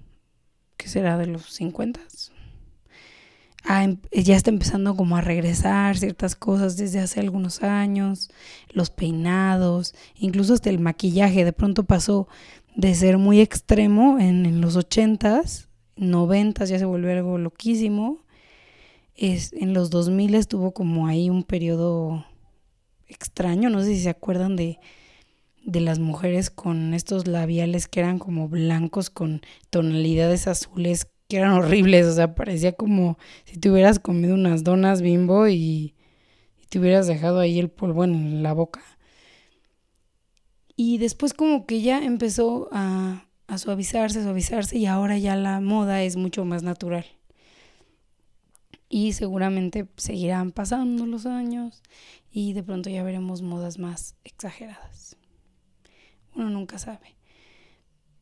¿qué 0.76 0.88
será? 0.88 1.18
De 1.18 1.26
los 1.26 1.52
50, 1.52 2.00
Em, 3.69 3.99
ya 4.12 4.37
está 4.37 4.50
empezando 4.50 4.97
como 4.97 5.16
a 5.16 5.21
regresar 5.21 5.97
ciertas 5.97 6.35
cosas 6.35 6.76
desde 6.76 6.99
hace 6.99 7.21
algunos 7.21 7.62
años, 7.62 8.31
los 8.71 8.90
peinados, 8.90 9.95
incluso 10.16 10.54
hasta 10.54 10.71
el 10.71 10.81
maquillaje, 10.81 11.45
de 11.45 11.52
pronto 11.52 11.85
pasó 11.85 12.26
de 12.75 12.95
ser 12.95 13.19
muy 13.19 13.40
extremo 13.40 14.19
en, 14.19 14.61
los 14.61 14.76
ochentas, 14.76 15.69
noventas 15.97 16.71
ya 16.71 16.78
se 16.78 16.85
volvió 16.85 17.12
algo 17.12 17.38
loquísimo, 17.38 18.19
es, 19.14 19.52
en 19.52 19.75
los 19.75 19.90
2000 19.90 20.35
estuvo 20.35 20.73
como 20.73 21.07
ahí 21.07 21.31
un 21.31 21.45
periodo 21.45 22.26
extraño, 23.07 23.71
no 23.71 23.81
sé 23.81 23.95
si 23.95 24.00
se 24.00 24.09
acuerdan 24.09 24.57
de, 24.57 24.81
de 25.64 25.81
las 25.81 26.00
mujeres 26.00 26.50
con 26.50 26.95
estos 26.95 27.28
labiales 27.28 27.87
que 27.87 28.00
eran 28.00 28.19
como 28.19 28.49
blancos 28.49 29.11
con 29.11 29.42
tonalidades 29.71 30.49
azules 30.49 31.07
que 31.33 31.39
eran 31.39 31.53
horribles, 31.55 32.05
o 32.05 32.12
sea, 32.12 32.35
parecía 32.35 32.73
como 32.73 33.17
si 33.47 33.57
te 33.57 33.71
hubieras 33.71 33.99
comido 33.99 34.35
unas 34.35 34.65
donas 34.65 35.01
bimbo 35.01 35.49
y, 35.49 35.95
te 36.69 36.79
hubieras 36.79 37.07
dejado 37.07 37.39
ahí 37.41 37.59
el 37.59 37.71
polvo 37.71 38.05
en 38.05 38.43
la 38.43 38.53
boca. 38.53 38.83
Y 40.77 40.99
después 40.99 41.33
como 41.33 41.65
que 41.65 41.81
ya 41.81 42.05
empezó 42.05 42.69
a, 42.71 43.27
a 43.47 43.57
suavizarse, 43.59 44.23
suavizarse 44.23 44.77
y 44.77 44.85
ahora 44.85 45.17
ya 45.17 45.35
la 45.37 45.61
moda 45.61 46.03
es 46.03 46.17
mucho 46.17 46.45
más 46.45 46.62
natural. 46.62 47.07
Y 48.91 49.12
seguramente 49.12 49.87
seguirán 49.97 50.53
pasando 50.53 51.07
los 51.07 51.25
años 51.25 51.83
y 52.31 52.53
de 52.53 52.62
pronto 52.62 52.91
ya 52.91 53.03
veremos 53.03 53.41
modas 53.41 53.79
más 53.79 54.17
exageradas. 54.25 55.17
Uno 56.35 56.51
nunca 56.51 56.79
sabe. 56.79 57.17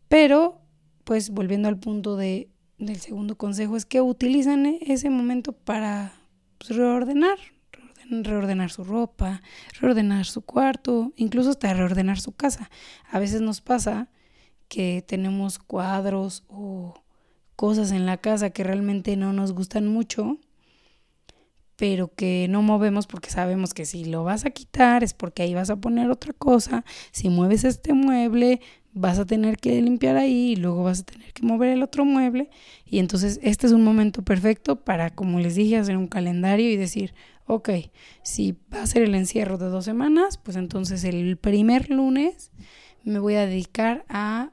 Pero, 0.06 0.60
pues 1.02 1.30
volviendo 1.30 1.68
al 1.68 1.78
punto 1.78 2.16
de 2.16 2.49
del 2.80 2.98
segundo 2.98 3.36
consejo 3.36 3.76
es 3.76 3.84
que 3.84 4.00
utilizan 4.00 4.66
ese 4.66 5.10
momento 5.10 5.52
para 5.52 6.14
pues, 6.58 6.74
reordenar, 6.76 7.38
reordenar 8.10 8.70
su 8.70 8.84
ropa, 8.84 9.42
reordenar 9.78 10.24
su 10.24 10.42
cuarto, 10.42 11.12
incluso 11.16 11.50
hasta 11.50 11.72
reordenar 11.74 12.18
su 12.20 12.32
casa. 12.32 12.70
A 13.10 13.18
veces 13.18 13.42
nos 13.42 13.60
pasa 13.60 14.08
que 14.68 15.04
tenemos 15.06 15.58
cuadros 15.58 16.44
o 16.48 16.94
cosas 17.54 17.92
en 17.92 18.06
la 18.06 18.16
casa 18.16 18.50
que 18.50 18.64
realmente 18.64 19.16
no 19.16 19.34
nos 19.34 19.52
gustan 19.52 19.86
mucho, 19.86 20.38
pero 21.76 22.14
que 22.14 22.46
no 22.48 22.62
movemos 22.62 23.06
porque 23.06 23.30
sabemos 23.30 23.74
que 23.74 23.84
si 23.84 24.04
lo 24.04 24.24
vas 24.24 24.46
a 24.46 24.50
quitar 24.50 25.04
es 25.04 25.12
porque 25.12 25.42
ahí 25.42 25.54
vas 25.54 25.70
a 25.70 25.76
poner 25.76 26.10
otra 26.10 26.32
cosa. 26.32 26.84
Si 27.10 27.28
mueves 27.28 27.64
este 27.64 27.92
mueble, 27.92 28.60
vas 28.92 29.18
a 29.18 29.26
tener 29.26 29.56
que 29.56 29.80
limpiar 29.80 30.16
ahí 30.16 30.52
y 30.52 30.56
luego 30.56 30.82
vas 30.84 31.00
a 31.00 31.04
tener 31.04 31.32
que 31.32 31.44
mover 31.44 31.70
el 31.70 31.82
otro 31.82 32.04
mueble. 32.04 32.50
Y 32.84 32.98
entonces 32.98 33.40
este 33.42 33.66
es 33.66 33.72
un 33.72 33.84
momento 33.84 34.22
perfecto 34.22 34.76
para, 34.76 35.10
como 35.10 35.38
les 35.40 35.54
dije, 35.54 35.76
hacer 35.76 35.96
un 35.96 36.08
calendario 36.08 36.70
y 36.70 36.76
decir, 36.76 37.14
ok, 37.46 37.70
si 38.22 38.56
va 38.72 38.82
a 38.82 38.86
ser 38.86 39.02
el 39.02 39.14
encierro 39.14 39.58
de 39.58 39.66
dos 39.66 39.84
semanas, 39.84 40.38
pues 40.38 40.56
entonces 40.56 41.04
el 41.04 41.36
primer 41.36 41.90
lunes 41.90 42.50
me 43.04 43.18
voy 43.18 43.34
a 43.34 43.46
dedicar 43.46 44.04
a 44.08 44.52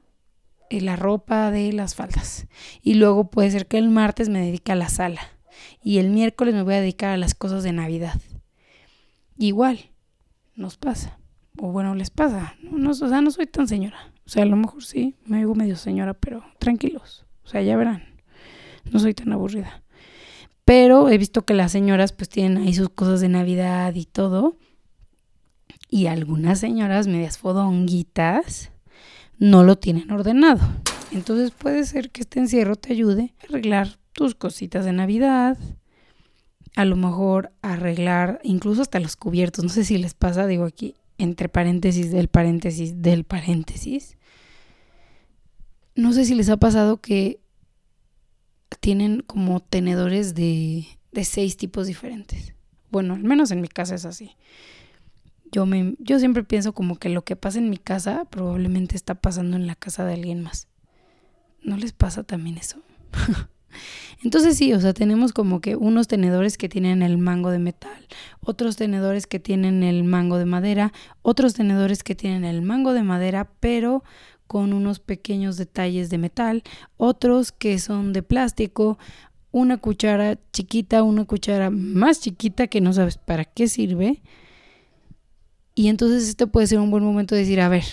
eh, 0.70 0.82
la 0.82 0.96
ropa 0.96 1.52
de 1.52 1.72
las 1.74 1.96
faldas. 1.96 2.48
Y 2.82 2.96
luego 2.96 3.30
puede 3.30 3.52
ser 3.52 3.68
que 3.68 3.78
el 3.78 3.90
martes 3.90 4.30
me 4.30 4.40
dedique 4.40 4.72
a 4.72 4.76
la 4.76 4.90
sala. 4.90 5.22
Y 5.84 5.98
el 5.98 6.10
miércoles 6.10 6.54
me 6.54 6.64
voy 6.64 6.76
a 6.76 6.82
dedicar 6.82 7.10
a 7.10 7.18
las 7.18 7.34
cosas 7.34 7.64
de 7.64 7.72
Navidad. 7.72 8.20
Igual, 9.38 9.92
nos 10.56 10.78
pasa. 10.78 11.20
O 11.60 11.72
bueno, 11.72 11.96
les 11.96 12.10
pasa. 12.10 12.56
No, 12.62 12.92
o 12.92 12.94
sea, 12.94 13.22
no 13.22 13.32
soy 13.32 13.48
tan 13.48 13.68
señora. 13.68 14.14
O 14.28 14.30
sea, 14.30 14.44
a 14.44 14.46
lo 14.46 14.58
mejor 14.58 14.84
sí, 14.84 15.16
me 15.26 15.38
digo 15.38 15.56
medio 15.56 15.78
señora, 15.78 16.14
pero 16.14 16.44
tranquilos. 16.60 17.26
O 17.46 17.48
sea, 17.48 17.62
ya 17.62 17.78
verán. 17.78 18.04
No 18.92 19.00
soy 19.00 19.14
tan 19.14 19.32
aburrida. 19.32 19.84
Pero 20.66 21.08
he 21.08 21.18
visto 21.18 21.46
que 21.46 21.54
las 21.54 21.72
señoras 21.72 22.12
pues 22.12 22.28
tienen 22.28 22.58
ahí 22.58 22.74
sus 22.74 22.90
cosas 22.90 23.22
de 23.22 23.30
Navidad 23.30 23.96
y 23.96 24.04
todo. 24.04 24.58
Y 25.90 26.08
algunas 26.08 26.60
señoras 26.60 27.08
medias 27.08 27.38
fodonguitas 27.38 28.74
no 29.38 29.64
lo 29.64 29.78
tienen 29.78 30.12
ordenado. 30.12 30.60
Entonces 31.14 31.52
puede 31.52 31.86
ser 31.86 32.10
que 32.10 32.20
este 32.20 32.42
encierro 32.42 32.76
te 32.76 32.92
ayude 32.92 33.34
a 33.40 33.46
arreglar 33.46 33.98
tus 34.12 34.36
cositas 34.36 34.84
de 34.84 34.92
Navidad. 34.92 35.58
A 36.76 36.84
lo 36.84 36.98
mejor 36.98 37.54
arreglar 37.62 38.42
incluso 38.44 38.82
hasta 38.82 39.00
los 39.00 39.16
cubiertos. 39.16 39.64
No 39.64 39.70
sé 39.70 39.86
si 39.86 39.98
les 39.98 40.16
pasa, 40.16 40.48
digo 40.48 40.66
aquí, 40.66 40.96
entre 41.18 41.50
paréntesis 41.50 42.12
del 42.12 42.28
paréntesis 42.28 43.02
del 43.02 43.24
paréntesis 43.24 44.18
no 45.98 46.14
sé 46.14 46.26
si 46.26 46.36
les 46.36 46.50
ha 46.50 46.58
pasado 46.58 47.02
que 47.02 47.42
tienen 48.80 49.22
como 49.22 49.60
tenedores 49.60 50.36
de, 50.36 50.86
de 51.12 51.26
seis 51.26 51.58
tipos 51.58 51.88
diferentes. 51.88 52.54
Bueno, 52.92 53.16
al 53.16 53.24
menos 53.24 53.52
en 53.52 53.62
mi 53.62 53.68
casa 53.68 53.96
es 53.96 54.06
así. 54.06 54.38
Yo, 55.52 55.66
me, 55.66 55.96
yo 55.98 56.20
siempre 56.20 56.44
pienso 56.44 56.74
como 56.74 56.98
que 56.98 57.10
lo 57.10 57.24
que 57.24 57.36
pasa 57.36 57.58
en 57.58 57.70
mi 57.70 57.78
casa 57.78 58.26
probablemente 58.26 58.96
está 58.96 59.16
pasando 59.16 59.58
en 59.58 59.66
la 59.66 59.76
casa 59.76 60.06
de 60.06 60.14
alguien 60.14 60.44
más. 60.44 60.68
¿No 61.64 61.78
les 61.78 61.94
pasa 61.94 62.24
también 62.24 62.58
eso? 62.58 62.82
Entonces 64.24 64.58
sí, 64.58 64.74
o 64.74 64.80
sea, 64.80 64.94
tenemos 64.94 65.32
como 65.34 65.62
que 65.62 65.76
unos 65.76 66.08
tenedores 66.08 66.58
que 66.58 66.70
tienen 66.70 67.02
el 67.02 67.18
mango 67.18 67.52
de 67.52 67.60
metal, 67.60 68.08
otros 68.42 68.76
tenedores 68.76 69.28
que 69.28 69.40
tienen 69.40 69.84
el 69.84 70.04
mango 70.04 70.38
de 70.38 70.46
madera, 70.46 70.92
otros 71.22 71.54
tenedores 71.54 72.04
que 72.04 72.16
tienen 72.16 72.44
el 72.44 72.62
mango 72.62 72.94
de 72.94 73.04
madera, 73.04 73.50
pero 73.60 74.04
con 74.48 74.74
unos 74.74 75.00
pequeños 75.00 75.58
detalles 75.58 76.10
de 76.10 76.18
metal, 76.18 76.64
otros 76.96 77.52
que 77.52 77.78
son 77.80 78.14
de 78.14 78.24
plástico, 78.24 78.98
una 79.52 79.78
cuchara 79.78 80.38
chiquita, 80.52 81.04
una 81.04 81.26
cuchara 81.26 81.70
más 81.70 82.22
chiquita 82.22 82.68
que 82.68 82.82
no 82.82 82.94
sabes 82.94 83.18
para 83.18 83.46
qué 83.46 83.68
sirve. 83.68 84.22
Y 85.76 85.90
entonces 85.90 86.28
este 86.28 86.48
puede 86.48 86.68
ser 86.68 86.80
un 86.80 86.90
buen 86.90 87.04
momento 87.04 87.36
de 87.36 87.42
decir, 87.42 87.62
a 87.62 87.70
ver, 87.70 87.84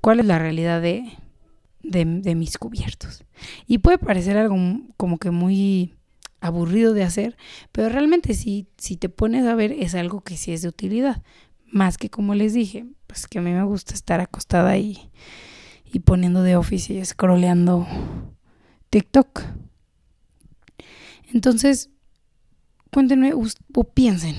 ¿cuál 0.00 0.20
es 0.20 0.26
la 0.26 0.38
realidad 0.38 0.82
de, 0.82 1.04
de, 1.82 2.04
mis 2.04 2.58
cubiertos? 2.58 3.24
Y 3.66 3.78
puede 3.78 3.98
parecer 3.98 4.36
algo 4.36 4.56
como 4.96 5.18
que 5.18 5.30
muy 5.30 5.94
aburrido 6.40 6.92
de 6.92 7.04
hacer, 7.04 7.36
pero 7.70 7.88
realmente 7.88 8.34
si, 8.34 8.66
si 8.76 8.96
te 8.96 9.08
pones 9.08 9.46
a 9.46 9.54
ver 9.54 9.72
es 9.72 9.94
algo 9.94 10.22
que 10.22 10.36
sí 10.36 10.52
es 10.52 10.62
de 10.62 10.68
utilidad. 10.68 11.22
Más 11.66 11.98
que 11.98 12.10
como 12.10 12.34
les 12.34 12.52
dije, 12.52 12.86
pues 13.06 13.26
que 13.26 13.38
a 13.38 13.42
mí 13.42 13.50
me 13.50 13.64
gusta 13.64 13.94
estar 13.94 14.20
acostada 14.20 14.70
ahí 14.70 15.10
y 15.92 16.00
poniendo 16.00 16.42
de 16.42 16.56
office 16.56 16.92
y 16.92 17.04
scrolleando 17.04 17.86
TikTok. 18.90 19.42
Entonces, 21.32 21.90
cuéntenme 22.90 23.32
o 23.34 23.84
piensen, 23.84 24.36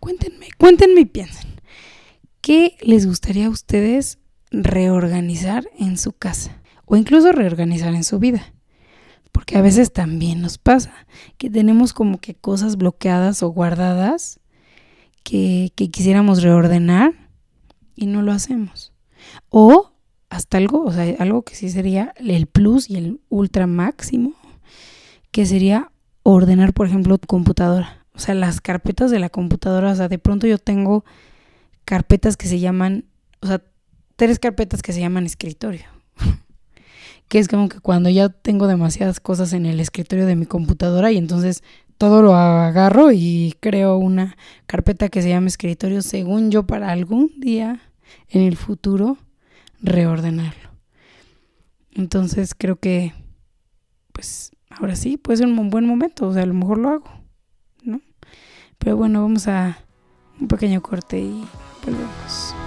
cuéntenme, 0.00 0.48
cuéntenme 0.58 1.00
y 1.00 1.06
piensen. 1.06 1.54
¿Qué 2.40 2.76
les 2.82 3.06
gustaría 3.06 3.46
a 3.46 3.50
ustedes 3.50 4.18
reorganizar 4.50 5.66
en 5.78 5.96
su 5.96 6.12
casa? 6.12 6.60
O 6.86 6.96
incluso 6.96 7.32
reorganizar 7.32 7.94
en 7.94 8.04
su 8.04 8.18
vida. 8.18 8.52
Porque 9.32 9.58
a 9.58 9.62
veces 9.62 9.92
también 9.92 10.40
nos 10.40 10.58
pasa 10.58 10.92
que 11.38 11.50
tenemos 11.50 11.92
como 11.92 12.18
que 12.18 12.34
cosas 12.34 12.76
bloqueadas 12.76 13.42
o 13.42 13.48
guardadas 13.48 14.38
que, 15.24 15.72
que 15.74 15.90
quisiéramos 15.90 16.42
reordenar 16.42 17.12
y 17.96 18.06
no 18.06 18.22
lo 18.22 18.32
hacemos. 18.32 18.92
O 19.48 19.92
hasta 20.28 20.58
algo, 20.58 20.82
o 20.82 20.92
sea, 20.92 21.14
algo 21.18 21.42
que 21.42 21.54
sí 21.54 21.70
sería 21.70 22.12
el 22.16 22.46
plus 22.46 22.90
y 22.90 22.96
el 22.96 23.20
ultra 23.28 23.66
máximo, 23.66 24.34
que 25.30 25.46
sería 25.46 25.90
ordenar, 26.22 26.72
por 26.72 26.86
ejemplo, 26.86 27.18
tu 27.18 27.26
computadora. 27.26 28.04
O 28.14 28.18
sea, 28.18 28.34
las 28.34 28.60
carpetas 28.60 29.10
de 29.10 29.18
la 29.18 29.28
computadora, 29.28 29.92
o 29.92 29.94
sea, 29.94 30.08
de 30.08 30.18
pronto 30.18 30.46
yo 30.46 30.58
tengo 30.58 31.04
carpetas 31.84 32.36
que 32.36 32.46
se 32.46 32.60
llaman, 32.60 33.04
o 33.40 33.46
sea, 33.46 33.62
tres 34.16 34.38
carpetas 34.38 34.82
que 34.82 34.92
se 34.92 35.00
llaman 35.00 35.26
escritorio. 35.26 35.86
que 37.28 37.38
es 37.38 37.48
como 37.48 37.68
que 37.68 37.80
cuando 37.80 38.10
ya 38.10 38.28
tengo 38.28 38.66
demasiadas 38.66 39.20
cosas 39.20 39.52
en 39.52 39.66
el 39.66 39.80
escritorio 39.80 40.26
de 40.26 40.36
mi 40.36 40.46
computadora 40.46 41.10
y 41.10 41.16
entonces 41.16 41.62
todo 41.98 42.22
lo 42.22 42.34
agarro 42.34 43.12
y 43.12 43.56
creo 43.60 43.96
una 43.96 44.36
carpeta 44.66 45.08
que 45.08 45.22
se 45.22 45.28
llama 45.28 45.46
escritorio, 45.46 46.02
según 46.02 46.50
yo, 46.50 46.66
para 46.66 46.90
algún 46.90 47.30
día 47.38 47.80
en 48.28 48.42
el 48.42 48.56
futuro 48.56 49.18
reordenarlo. 49.80 50.70
Entonces 51.92 52.54
creo 52.56 52.76
que, 52.76 53.14
pues 54.12 54.50
ahora 54.70 54.96
sí, 54.96 55.16
puede 55.16 55.38
ser 55.38 55.46
un 55.46 55.70
buen 55.70 55.86
momento, 55.86 56.28
o 56.28 56.32
sea, 56.32 56.42
a 56.42 56.46
lo 56.46 56.54
mejor 56.54 56.78
lo 56.78 56.88
hago, 56.90 57.10
¿no? 57.82 58.00
Pero 58.78 58.96
bueno, 58.96 59.22
vamos 59.22 59.46
a 59.46 59.78
un 60.40 60.48
pequeño 60.48 60.82
corte 60.82 61.20
y 61.20 61.44
volvemos. 61.84 62.63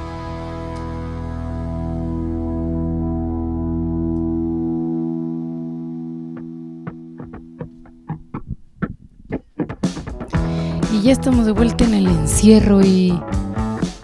Ya 11.08 11.14
estamos 11.14 11.46
de 11.46 11.54
vuelta 11.54 11.86
en 11.86 11.94
el 11.94 12.06
encierro 12.06 12.82
y 12.82 13.18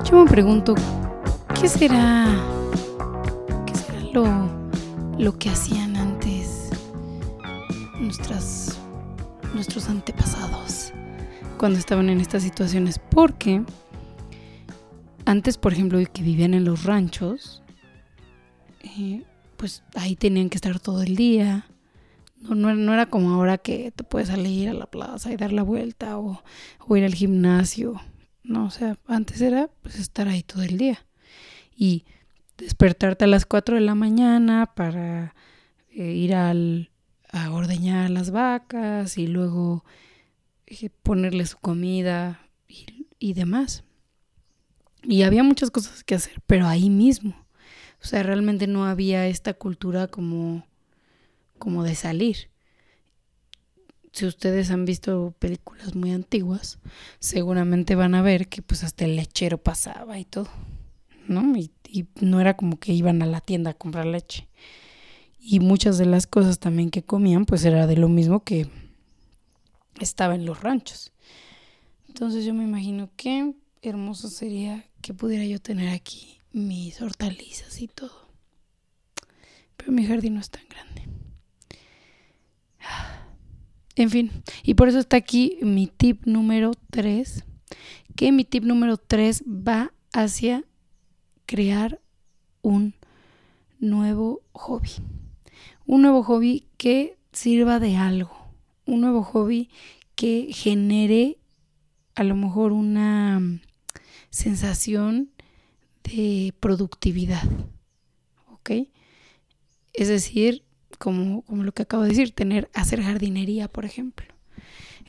yo 0.06 0.24
me 0.24 0.26
pregunto, 0.26 0.74
¿qué 1.60 1.68
será, 1.68 2.34
lo, 4.14 4.26
lo 5.20 5.38
que 5.38 5.50
hacían 5.50 5.98
antes 5.98 6.70
nuestras, 8.00 8.80
nuestros 9.54 9.90
antepasados 9.90 10.94
cuando 11.58 11.78
estaban 11.78 12.08
en 12.08 12.22
estas 12.22 12.42
situaciones? 12.42 13.00
Porque 13.00 13.66
antes, 15.26 15.58
por 15.58 15.74
ejemplo, 15.74 16.00
que 16.14 16.24
vivían 16.24 16.54
en 16.54 16.64
los 16.64 16.86
ranchos, 16.86 17.64
eh, 18.98 19.26
pues 19.58 19.84
ahí 19.96 20.16
tenían 20.16 20.50
que 20.50 20.56
estar 20.56 20.80
todo 20.80 21.02
el 21.02 21.18
día 21.18 21.66
no, 22.50 22.94
era 22.94 23.06
como 23.06 23.32
ahora 23.32 23.58
que 23.58 23.92
te 23.92 24.04
puedes 24.04 24.30
salir 24.30 24.70
a 24.70 24.74
la 24.74 24.88
plaza 24.88 25.32
y 25.32 25.38
dar 25.38 25.54
la 25.54 25.64
vuelta 25.64 26.18
o, 26.18 26.44
ir 26.96 27.04
al 27.04 27.14
gimnasio. 27.14 28.02
No, 28.44 28.66
o 28.66 28.70
sea, 28.72 28.98
antes 29.08 29.42
era 29.42 29.70
pues 29.82 29.98
estar 29.98 30.28
ahí 30.28 30.44
todo 30.44 30.64
el 30.64 30.78
día. 30.78 31.06
Y 31.76 32.06
despertarte 32.58 33.26
a 33.26 33.28
las 33.28 33.46
4 33.46 33.76
de 33.76 33.82
la 33.82 33.96
mañana 33.96 34.74
para 34.76 35.34
eh, 35.92 36.12
ir 36.12 36.36
al, 36.36 36.92
a 37.32 37.52
ordeñar 37.52 38.10
las 38.10 38.32
vacas 38.32 39.18
y 39.18 39.28
luego 39.28 39.86
eh, 40.68 40.90
ponerle 40.90 41.46
su 41.46 41.58
comida 41.58 42.50
y, 42.68 43.08
y 43.20 43.34
demás. 43.34 43.84
Y 45.04 45.24
había 45.24 45.44
muchas 45.44 45.72
cosas 45.72 46.04
que 46.04 46.16
hacer, 46.16 46.42
pero 46.46 46.68
ahí 46.68 46.90
mismo. 46.90 47.36
O 48.02 48.06
sea, 48.06 48.22
realmente 48.24 48.68
no 48.68 48.86
había 48.86 49.28
esta 49.28 49.54
cultura 49.54 50.08
como 50.08 50.66
como 51.64 51.86
de 51.86 51.96
salir. 51.96 52.50
Si 54.12 54.26
ustedes 54.26 54.70
han 54.70 54.84
visto 54.84 55.34
películas 55.40 55.96
muy 55.96 56.12
antiguas, 56.12 56.78
seguramente 57.20 57.96
van 57.96 58.16
a 58.16 58.22
ver 58.22 58.50
que 58.50 58.62
pues 58.62 58.84
hasta 58.84 59.06
el 59.06 59.16
lechero 59.16 59.60
pasaba 59.60 60.20
y 60.20 60.26
todo, 60.26 60.50
¿no? 61.30 61.56
Y, 61.56 61.72
no 62.20 62.42
era 62.42 62.58
como 62.58 62.80
que 62.80 62.92
iban 62.92 63.22
a 63.22 63.26
la 63.26 63.40
tienda 63.40 63.72
a 63.72 63.74
comprar 63.76 64.06
leche. 64.06 64.50
Y 65.40 65.62
muchas 65.62 65.98
de 65.98 66.06
las 66.06 66.28
cosas 66.28 66.60
también 66.60 66.90
que 66.90 67.04
comían 67.04 67.46
pues 67.46 67.64
era 67.64 67.88
de 67.88 67.96
lo 67.96 68.10
mismo 68.10 68.44
que 68.44 68.68
estaba 70.02 70.36
en 70.36 70.46
los 70.46 70.60
ranchos. 70.60 71.14
Entonces 72.10 72.44
yo 72.44 72.54
me 72.54 72.66
imagino 72.66 73.10
qué 73.16 73.54
hermoso 73.82 74.28
sería 74.28 74.86
que 75.02 75.14
pudiera 75.14 75.46
yo 75.46 75.62
tener 75.62 75.94
aquí 75.94 76.40
mis 76.52 77.02
hortalizas 77.02 77.80
y 77.80 77.88
todo. 77.88 78.28
Pero 79.78 79.94
mi 79.94 80.06
jardín 80.06 80.34
no 80.34 80.42
es 80.42 80.50
tan 80.50 80.68
grande. 80.68 81.13
En 83.96 84.10
fin, 84.10 84.32
y 84.64 84.74
por 84.74 84.90
eso 84.90 85.00
está 85.00 85.18
aquí 85.18 85.58
mi 85.62 85.88
tip 85.88 86.26
número 86.26 86.72
3, 86.90 87.46
que 88.16 88.32
mi 88.32 88.44
tip 88.44 88.64
número 88.64 88.98
3 88.98 89.44
va 89.48 89.94
hacia 90.12 90.64
crear 91.46 92.00
un 92.62 92.96
nuevo 93.80 94.42
hobby. 94.54 94.92
Un 95.86 96.02
nuevo 96.02 96.24
hobby 96.24 96.68
que 96.78 97.18
sirva 97.34 97.80
de 97.80 97.98
algo. 97.98 98.36
Un 98.86 99.02
nuevo 99.02 99.24
hobby 99.24 99.70
que 100.16 100.48
genere 100.52 101.38
a 102.16 102.24
lo 102.24 102.36
mejor 102.36 102.72
una 102.72 103.42
sensación 104.30 105.32
de 106.04 106.54
productividad. 106.60 107.44
¿Ok? 108.52 108.72
Es 109.94 110.08
decir, 110.08 110.64
como, 111.04 111.44
lo 111.50 111.74
que 111.74 111.82
acabo 111.82 112.04
de 112.04 112.10
decir, 112.10 112.34
tener, 112.34 112.70
hacer 112.74 113.04
jardinería, 113.04 113.68
por 113.68 113.84
ejemplo. 113.84 114.26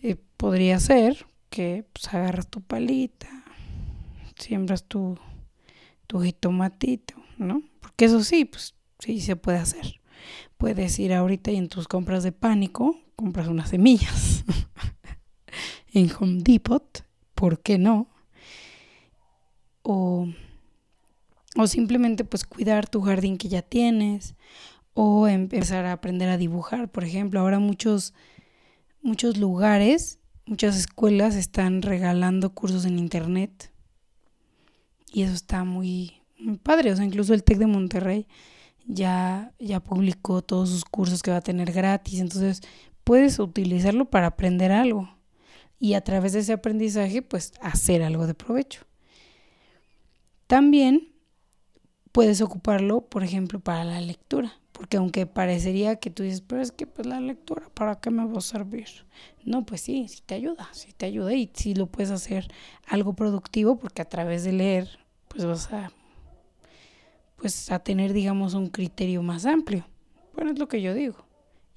Eh, 0.03 0.17
podría 0.37 0.81
ser 0.81 1.25
que 1.51 1.87
pues, 1.93 2.13
agarras 2.13 2.49
tu 2.49 2.61
palita, 2.63 3.29
siembras 4.37 4.89
tu, 4.89 5.17
tu 6.09 6.21
jitomatito, 6.21 7.15
¿no? 7.39 7.63
Porque 7.81 8.07
eso 8.07 8.25
sí, 8.25 8.45
pues 8.45 8.75
sí 8.99 9.21
se 9.21 9.37
puede 9.37 9.59
hacer. 9.59 10.01
Puedes 10.57 10.99
ir 10.99 11.13
ahorita 11.13 11.53
y 11.53 11.59
en 11.59 11.69
tus 11.69 11.87
compras 11.87 12.25
de 12.25 12.33
pánico, 12.33 12.99
compras 13.15 13.47
unas 13.47 13.69
semillas 13.69 14.45
en 15.93 16.11
Home 16.19 16.41
Depot, 16.43 17.05
¿por 17.37 17.61
qué 17.61 17.79
no? 17.79 18.09
O, 19.83 20.27
o 21.57 21.67
simplemente 21.69 22.25
pues 22.25 22.45
cuidar 22.45 22.89
tu 22.89 23.01
jardín 23.01 23.39
que 23.39 23.47
ya 23.47 23.63
tienes, 23.63 24.35
o 24.95 25.27
empezar 25.29 25.85
a 25.85 25.93
aprender 25.93 26.29
a 26.29 26.39
dibujar, 26.39 26.91
por 26.91 27.05
ejemplo. 27.05 27.41
Ahora 27.41 27.59
muchos, 27.59 28.15
muchos 29.03 29.37
lugares, 29.37 30.21
muchas 30.47 30.77
escuelas 30.77 31.35
están 31.35 31.83
regalando 31.83 32.55
cursos 32.55 32.85
en 32.85 32.99
internet 32.99 33.73
y 35.13 35.23
eso 35.23 35.35
está 35.35 35.65
muy, 35.65 36.23
padre. 36.63 36.93
O 36.93 36.97
sea, 36.97 37.05
incluso 37.05 37.35
el 37.35 37.45
TEC 37.45 37.59
de 37.59 37.67
Monterrey 37.67 38.27
ya, 38.87 39.53
ya 39.59 39.81
publicó 39.81 40.43
todos 40.43 40.71
sus 40.71 40.85
cursos 40.85 41.23
que 41.23 41.31
va 41.31 41.39
a 41.39 41.43
tener 41.43 41.73
gratis. 41.73 42.21
Entonces 42.21 42.63
puedes 43.03 43.39
utilizarlo 43.39 44.07
para 44.07 44.29
aprender 44.29 44.73
algo 44.73 45.09
y 45.79 45.95
a 45.95 46.01
través 46.03 46.33
de 46.33 46.41
ese 46.41 46.53
aprendizaje 46.53 47.23
pues 47.23 47.53
hacer 47.61 48.03
algo 48.03 48.27
de 48.27 48.35
provecho. 48.35 48.87
También 50.47 51.13
puedes 52.13 52.41
ocuparlo, 52.41 53.03
por 53.03 53.25
ejemplo, 53.25 53.61
para 53.61 53.85
la 53.85 54.01
lectura. 54.01 54.61
Porque 54.85 54.99
aunque 54.99 55.25
parecería 55.25 55.97
que 55.97 56.11
tú 56.11 56.25
dices, 56.25 56.43
pero 56.43 56.61
es 56.61 56.71
que 56.71 56.87
pues 56.87 57.07
la 57.07 57.19
lectura, 57.19 57.71
¿para 57.73 57.95
qué 57.95 58.11
me 58.11 58.27
va 58.27 58.37
a 58.37 58.43
servir? 58.43 58.87
No, 59.43 59.65
pues 59.65 59.81
sí, 59.81 60.09
sí 60.09 60.21
te 60.27 60.35
ayuda, 60.35 60.69
sí 60.73 60.93
te 60.95 61.07
ayuda 61.07 61.33
y 61.33 61.51
sí 61.55 61.75
lo 61.75 61.87
puedes 61.87 62.11
hacer 62.11 62.49
algo 62.87 63.15
productivo 63.15 63.79
porque 63.79 64.03
a 64.03 64.05
través 64.05 64.45
de 64.45 64.53
leer 64.53 64.99
pues 65.29 65.47
vas 65.47 65.73
a, 65.73 65.91
pues 67.37 67.73
a 67.73 67.79
tener 67.79 68.13
digamos 68.13 68.53
un 68.53 68.67
criterio 68.67 69.23
más 69.23 69.47
amplio. 69.47 69.89
Bueno, 70.35 70.51
es 70.51 70.59
lo 70.59 70.69
que 70.69 70.83
yo 70.83 70.93
digo. 70.93 71.25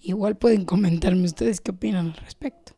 Igual 0.01 0.35
pueden 0.35 0.65
comentarme 0.65 1.23
ustedes 1.23 1.61
qué 1.61 1.71
opinan 1.71 2.07
al 2.07 2.17
respecto. 2.17 2.73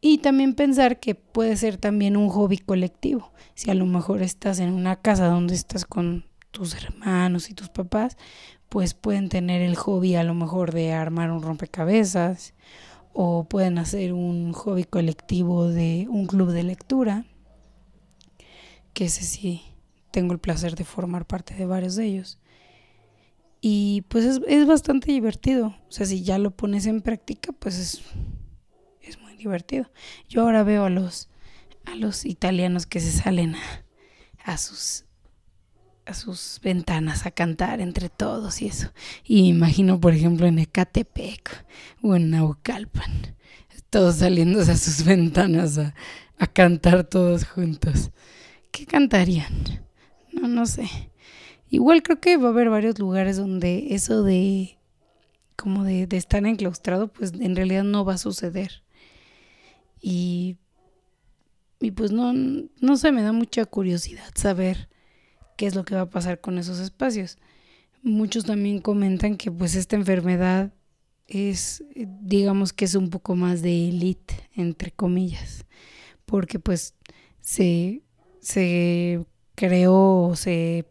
Y 0.00 0.16
también 0.16 0.54
pensar 0.54 0.98
que 0.98 1.14
puede 1.14 1.58
ser 1.58 1.76
también 1.76 2.16
un 2.16 2.30
hobby 2.30 2.56
colectivo. 2.56 3.32
Si 3.54 3.70
a 3.70 3.74
lo 3.74 3.84
mejor 3.84 4.22
estás 4.22 4.60
en 4.60 4.72
una 4.72 4.96
casa 4.96 5.26
donde 5.26 5.54
estás 5.54 5.84
con 5.84 6.24
tus 6.56 6.74
hermanos 6.74 7.50
y 7.50 7.54
tus 7.54 7.68
papás, 7.68 8.16
pues 8.70 8.94
pueden 8.94 9.28
tener 9.28 9.60
el 9.60 9.76
hobby 9.76 10.14
a 10.14 10.24
lo 10.24 10.32
mejor 10.32 10.72
de 10.72 10.94
armar 10.94 11.30
un 11.30 11.42
rompecabezas 11.42 12.54
o 13.12 13.44
pueden 13.44 13.76
hacer 13.76 14.14
un 14.14 14.54
hobby 14.54 14.84
colectivo 14.84 15.68
de 15.68 16.06
un 16.08 16.26
club 16.26 16.52
de 16.52 16.62
lectura, 16.62 17.26
que 18.94 19.04
ese 19.04 19.22
sí 19.22 19.64
tengo 20.12 20.32
el 20.32 20.38
placer 20.38 20.76
de 20.76 20.84
formar 20.84 21.26
parte 21.26 21.54
de 21.54 21.66
varios 21.66 21.94
de 21.94 22.06
ellos. 22.06 22.38
Y 23.60 24.04
pues 24.08 24.24
es, 24.24 24.40
es 24.48 24.66
bastante 24.66 25.12
divertido. 25.12 25.76
O 25.88 25.92
sea, 25.92 26.06
si 26.06 26.22
ya 26.22 26.38
lo 26.38 26.52
pones 26.52 26.86
en 26.86 27.02
práctica, 27.02 27.52
pues 27.52 27.78
es, 27.78 28.02
es 29.02 29.20
muy 29.20 29.36
divertido. 29.36 29.90
Yo 30.26 30.40
ahora 30.40 30.62
veo 30.62 30.84
a 30.84 30.90
los 30.90 31.28
a 31.84 31.94
los 31.94 32.24
italianos 32.24 32.86
que 32.86 32.98
se 32.98 33.12
salen 33.12 33.54
a, 33.54 33.84
a 34.44 34.58
sus 34.58 35.05
a 36.06 36.14
sus 36.14 36.60
ventanas 36.62 37.26
a 37.26 37.30
cantar 37.30 37.80
entre 37.80 38.08
todos 38.08 38.62
y 38.62 38.68
eso. 38.68 38.92
Y 39.24 39.42
me 39.42 39.48
imagino, 39.48 40.00
por 40.00 40.14
ejemplo, 40.14 40.46
en 40.46 40.58
Ecatepec 40.58 41.66
o 42.02 42.14
en 42.16 42.30
Naucalpan, 42.30 43.34
todos 43.90 44.16
saliendo 44.16 44.60
a 44.60 44.76
sus 44.76 45.04
ventanas 45.04 45.78
a, 45.78 45.94
a 46.38 46.46
cantar 46.46 47.04
todos 47.04 47.44
juntos. 47.44 48.10
¿Qué 48.70 48.86
cantarían? 48.86 49.52
No, 50.32 50.48
no 50.48 50.66
sé. 50.66 50.88
Igual 51.68 52.02
creo 52.02 52.20
que 52.20 52.36
va 52.36 52.48
a 52.48 52.50
haber 52.52 52.70
varios 52.70 52.98
lugares 52.98 53.36
donde 53.36 53.94
eso 53.94 54.22
de 54.22 54.78
como 55.56 55.84
de, 55.84 56.06
de 56.06 56.16
estar 56.16 56.44
enclaustrado, 56.46 57.08
pues 57.08 57.32
en 57.32 57.56
realidad 57.56 57.82
no 57.82 58.04
va 58.04 58.14
a 58.14 58.18
suceder. 58.18 58.82
Y, 60.00 60.58
y 61.80 61.90
pues 61.90 62.12
no, 62.12 62.32
no 62.34 62.96
sé, 62.96 63.10
me 63.10 63.22
da 63.22 63.32
mucha 63.32 63.64
curiosidad 63.64 64.30
saber 64.34 64.88
qué 65.56 65.66
es 65.66 65.74
lo 65.74 65.84
que 65.84 65.94
va 65.94 66.02
a 66.02 66.10
pasar 66.10 66.40
con 66.40 66.58
esos 66.58 66.78
espacios. 66.78 67.38
Muchos 68.02 68.44
también 68.44 68.80
comentan 68.80 69.36
que 69.36 69.50
pues 69.50 69.74
esta 69.74 69.96
enfermedad 69.96 70.72
es, 71.26 71.82
digamos 71.94 72.72
que 72.72 72.84
es 72.84 72.94
un 72.94 73.10
poco 73.10 73.34
más 73.34 73.62
de 73.62 73.88
élite, 73.88 74.48
entre 74.54 74.92
comillas, 74.92 75.66
porque 76.24 76.58
pues 76.58 76.94
se, 77.40 78.02
se 78.40 79.24
creó, 79.54 80.34
se, 80.36 80.86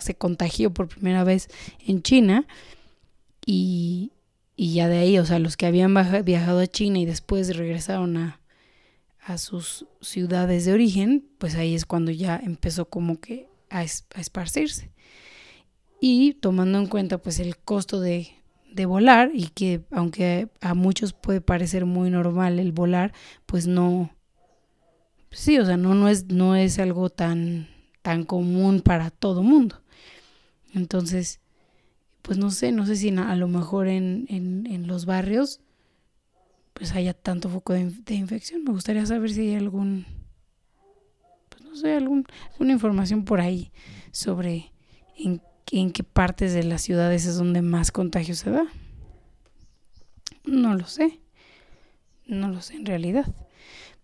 se 0.00 0.14
contagió 0.14 0.72
por 0.72 0.88
primera 0.88 1.22
vez 1.22 1.48
en 1.86 2.02
China 2.02 2.46
y, 3.46 4.12
y 4.56 4.74
ya 4.74 4.88
de 4.88 4.98
ahí, 4.98 5.18
o 5.18 5.26
sea, 5.26 5.38
los 5.38 5.56
que 5.56 5.66
habían 5.66 5.94
viajado 6.24 6.60
a 6.60 6.66
China 6.66 6.98
y 6.98 7.04
después 7.04 7.56
regresaron 7.56 8.16
a, 8.16 8.40
a 9.20 9.38
sus 9.38 9.86
ciudades 10.00 10.64
de 10.64 10.72
origen, 10.72 11.28
pues 11.38 11.54
ahí 11.54 11.74
es 11.74 11.84
cuando 11.84 12.10
ya 12.10 12.40
empezó 12.42 12.88
como 12.88 13.20
que 13.20 13.49
a, 13.70 13.82
esparcirse. 13.82 14.90
Y 16.00 16.34
tomando 16.34 16.78
en 16.78 16.86
cuenta 16.86 17.18
pues 17.18 17.40
el 17.40 17.56
costo 17.56 18.00
de, 18.00 18.36
volar 18.86 19.30
y 19.34 19.48
que 19.48 19.84
aunque 19.90 20.48
a 20.60 20.74
muchos 20.74 21.12
puede 21.12 21.40
parecer 21.40 21.86
muy 21.86 22.10
normal 22.10 22.58
el 22.58 22.72
volar, 22.72 23.12
pues 23.46 23.66
no, 23.66 24.10
sí, 25.30 25.58
o 25.58 25.66
sea, 25.66 25.76
no, 25.76 25.94
no, 25.94 26.08
es, 26.08 26.26
no 26.26 26.56
es 26.56 26.78
algo 26.78 27.10
tan, 27.10 27.68
tan 28.02 28.24
común 28.24 28.80
para 28.80 29.10
todo 29.10 29.42
mundo. 29.42 29.82
Entonces, 30.72 31.40
pues 32.22 32.38
no 32.38 32.50
sé, 32.50 32.72
no 32.72 32.86
sé 32.86 32.96
si 32.96 33.10
a 33.10 33.36
lo 33.36 33.48
mejor 33.48 33.88
en, 33.88 34.26
en, 34.28 34.66
en 34.66 34.86
los 34.86 35.04
barrios 35.04 35.60
pues 36.72 36.92
haya 36.92 37.12
tanto 37.12 37.50
foco 37.50 37.74
de, 37.74 37.90
de, 37.90 38.14
infección. 38.14 38.64
Me 38.64 38.72
gustaría 38.72 39.04
saber 39.04 39.30
si 39.30 39.40
hay 39.40 39.54
algún 39.56 40.06
no 41.70 41.76
sé, 41.76 41.94
alguna 41.94 42.24
información 42.72 43.24
por 43.24 43.40
ahí 43.40 43.70
sobre 44.10 44.72
en 45.16 45.92
qué 45.92 46.02
partes 46.02 46.52
de 46.52 46.64
las 46.64 46.82
ciudades 46.82 47.26
es 47.26 47.36
donde 47.36 47.62
más 47.62 47.92
contagio 47.92 48.34
se 48.34 48.50
da. 48.50 48.64
No 50.44 50.74
lo 50.74 50.86
sé. 50.86 51.20
No 52.26 52.48
lo 52.48 52.60
sé 52.60 52.74
en 52.74 52.86
realidad. 52.86 53.32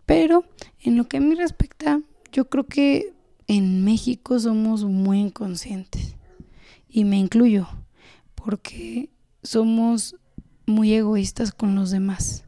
Pero 0.05 0.45
en 0.81 0.97
lo 0.97 1.09
que 1.09 1.17
a 1.17 1.21
mí 1.21 1.35
respecta, 1.35 2.01
yo 2.33 2.49
creo 2.49 2.67
que 2.67 3.13
en 3.49 3.85
México 3.85 4.39
somos 4.39 4.85
muy 4.85 5.19
inconscientes. 5.19 6.15
Y 6.89 7.05
me 7.05 7.19
incluyo, 7.19 7.69
porque 8.35 9.11
somos 9.43 10.17
muy 10.67 10.93
egoístas 10.93 11.53
con 11.53 11.75
los 11.75 11.91
demás. 11.91 12.45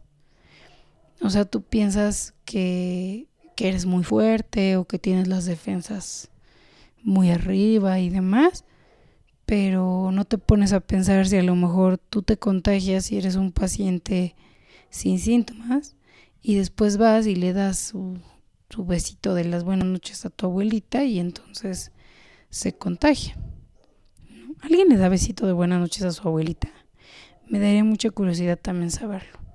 O 1.21 1.31
sea, 1.31 1.45
tú 1.45 1.63
piensas 1.63 2.35
que 2.45 3.28
que 3.59 3.67
eres 3.67 3.87
muy 3.87 4.05
fuerte 4.05 4.77
o 4.77 4.85
que 4.85 5.01
tienes 5.01 5.27
las 5.27 5.45
defensas 5.45 6.31
muy 7.03 7.31
arriba 7.31 7.99
y 7.99 8.09
demás, 8.09 8.65
pero 9.47 10.13
no 10.13 10.25
te 10.25 10.39
pones 10.39 10.73
a 10.73 10.79
pensar 10.79 11.27
si 11.27 11.39
a 11.39 11.43
lo 11.43 11.57
mejor 11.57 11.99
tú 11.99 12.23
te 12.23 12.37
contagias 12.37 13.11
y 13.11 13.19
eres 13.19 13.35
un 13.35 13.51
paciente 13.51 14.37
sin 14.91 15.19
síntomas 15.19 15.97
y 16.41 16.55
después 16.55 16.99
vas 16.99 17.27
y 17.27 17.35
le 17.35 17.53
das 17.53 17.81
su, 17.81 18.21
su 18.71 18.87
besito 18.87 19.35
de 19.35 19.43
las 19.43 19.65
buenas 19.65 19.89
noches 19.89 20.25
a 20.25 20.31
tu 20.31 20.47
abuelita 20.47 21.03
y 21.03 21.19
entonces 21.19 21.91
se 22.51 22.77
contagia. 22.77 23.37
¿Alguien 24.61 24.89
le 24.89 24.99
da 24.99 25.09
besito 25.09 25.49
de 25.49 25.53
buenas 25.53 25.81
noches 25.81 26.05
a 26.05 26.13
su 26.13 26.29
abuelita? 26.29 26.69
Me 27.49 27.59
daría 27.59 27.83
mucha 27.83 28.11
curiosidad 28.11 28.57
también 28.57 28.93
saberlo. 28.93 29.48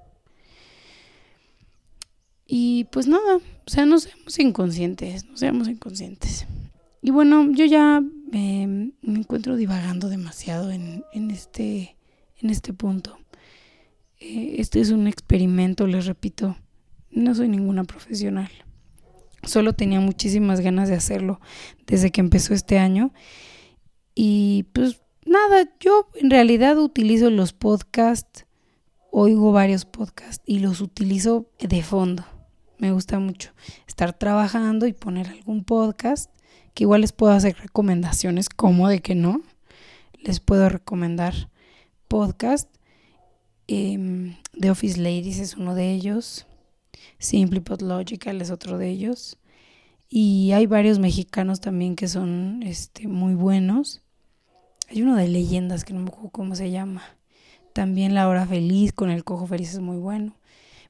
Y 2.56 2.84
pues 2.92 3.08
nada, 3.08 3.38
o 3.38 3.70
sea, 3.70 3.88
no 3.88 4.00
seamos 4.00 4.38
inconscientes, 4.38 5.26
no 5.26 5.36
seamos 5.38 5.68
inconscientes. 5.68 6.46
Y 7.02 7.10
bueno, 7.10 7.52
yo 7.52 7.66
ya 7.66 8.00
me 8.32 8.92
encuentro 9.02 9.56
divagando 9.56 10.08
demasiado 10.08 10.70
en, 10.70 11.04
en, 11.14 11.32
este, 11.32 11.98
en 12.40 12.52
este 12.52 12.72
punto. 12.72 13.18
Eh, 14.20 14.58
este 14.60 14.82
es 14.82 14.92
un 14.92 15.08
experimento, 15.08 15.88
les 15.88 16.06
repito, 16.06 16.56
no 17.10 17.34
soy 17.34 17.48
ninguna 17.48 17.86
profesional. 17.86 18.52
Solo 19.42 19.74
tenía 19.74 20.00
muchísimas 20.00 20.62
ganas 20.62 20.90
de 20.90 20.96
hacerlo 20.96 21.42
desde 21.88 22.12
que 22.12 22.22
empezó 22.22 22.54
este 22.54 22.78
año. 22.78 23.14
Y 24.14 24.68
pues 24.74 25.02
nada, 25.26 25.72
yo 25.80 26.08
en 26.14 26.30
realidad 26.30 26.78
utilizo 26.78 27.32
los 27.32 27.52
podcasts, 27.52 28.46
oigo 29.12 29.52
varios 29.52 29.86
podcasts 29.86 30.44
y 30.46 30.60
los 30.60 30.82
utilizo 30.82 31.50
de 31.58 31.82
fondo 31.82 32.26
me 32.84 32.92
gusta 32.92 33.18
mucho 33.18 33.52
estar 33.88 34.12
trabajando 34.12 34.88
y 34.88 34.92
poner 34.92 35.30
algún 35.30 35.64
podcast, 35.64 36.30
que 36.74 36.84
igual 36.84 37.00
les 37.00 37.14
puedo 37.14 37.32
hacer 37.32 37.56
recomendaciones, 37.56 38.50
como 38.50 38.90
de 38.90 39.00
que 39.00 39.16
no. 39.16 39.42
Les 40.22 40.42
puedo 40.42 40.68
recomendar 40.68 41.50
podcast. 42.10 42.70
Eh, 43.70 44.36
The 44.60 44.70
Office 44.70 45.00
Ladies 45.00 45.40
es 45.40 45.56
uno 45.56 45.76
de 45.76 45.94
ellos. 45.94 46.46
Simply 47.20 47.62
Put 47.62 47.82
Logical 47.82 48.42
es 48.42 48.52
otro 48.52 48.78
de 48.78 48.90
ellos. 48.90 49.38
Y 50.10 50.52
hay 50.52 50.68
varios 50.68 51.00
mexicanos 51.00 51.62
también 51.62 51.96
que 51.96 52.10
son 52.10 52.64
este, 52.64 53.08
muy 53.08 53.34
buenos. 53.34 54.02
Hay 54.90 55.04
uno 55.04 55.16
de 55.16 55.30
leyendas 55.30 55.86
que 55.86 55.94
no 55.94 56.02
me 56.02 56.10
acuerdo 56.10 56.32
cómo 56.32 56.54
se 56.58 56.70
llama. 56.70 57.02
También 57.72 58.14
La 58.14 58.28
Hora 58.28 58.46
Feliz 58.46 58.92
con 58.92 59.10
el 59.10 59.24
Cojo 59.24 59.48
Feliz 59.48 59.74
es 59.74 59.80
muy 59.80 59.98
bueno. 60.00 60.36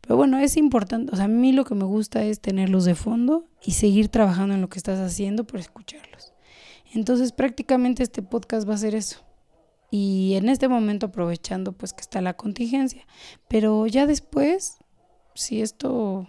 Pero 0.05 0.17
bueno, 0.17 0.37
es 0.37 0.57
importante, 0.57 1.13
o 1.13 1.15
sea, 1.15 1.25
a 1.25 1.29
mí 1.29 1.53
lo 1.53 1.63
que 1.63 1.75
me 1.75 1.85
gusta 1.85 2.23
es 2.23 2.41
tenerlos 2.41 2.83
de 2.83 2.93
fondo 2.93 3.47
y 3.63 3.71
seguir 3.71 4.09
trabajando 4.09 4.53
en 4.53 4.59
lo 4.59 4.67
que 4.67 4.77
estás 4.77 4.99
haciendo 4.99 5.45
por 5.45 5.61
escucharlos. 5.61 6.33
Entonces 6.93 7.31
prácticamente 7.31 8.03
este 8.03 8.21
podcast 8.21 8.69
va 8.69 8.73
a 8.73 8.77
ser 8.77 8.95
eso. 8.95 9.23
Y 9.89 10.33
en 10.33 10.49
este 10.49 10.67
momento 10.67 11.05
aprovechando 11.05 11.71
pues 11.71 11.93
que 11.93 12.01
está 12.01 12.21
la 12.21 12.35
contingencia. 12.35 13.07
Pero 13.47 13.87
ya 13.87 14.05
después, 14.05 14.77
si 15.35 15.61
esto, 15.61 16.27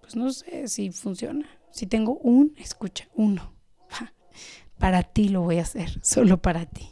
pues 0.00 0.16
no 0.16 0.30
sé 0.32 0.68
si 0.68 0.92
funciona. 0.92 1.46
Si 1.72 1.86
tengo 1.86 2.14
un, 2.18 2.54
escucha, 2.56 3.06
uno. 3.14 3.52
Para 4.78 5.02
ti 5.02 5.28
lo 5.28 5.42
voy 5.42 5.58
a 5.58 5.62
hacer, 5.62 6.00
solo 6.02 6.40
para 6.40 6.64
ti. 6.64 6.91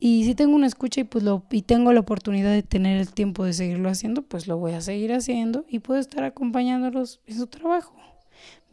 Y 0.00 0.24
si 0.24 0.34
tengo 0.34 0.54
una 0.54 0.66
escucha 0.66 1.00
y 1.00 1.04
pues 1.04 1.24
lo 1.24 1.44
y 1.50 1.62
tengo 1.62 1.92
la 1.92 2.00
oportunidad 2.00 2.52
de 2.52 2.62
tener 2.62 3.00
el 3.00 3.12
tiempo 3.12 3.44
de 3.44 3.52
seguirlo 3.52 3.88
haciendo, 3.88 4.22
pues 4.22 4.46
lo 4.46 4.56
voy 4.56 4.72
a 4.72 4.80
seguir 4.80 5.12
haciendo 5.12 5.64
y 5.68 5.80
puedo 5.80 5.98
estar 5.98 6.22
acompañándolos 6.22 7.20
en 7.26 7.36
su 7.36 7.48
trabajo. 7.48 7.96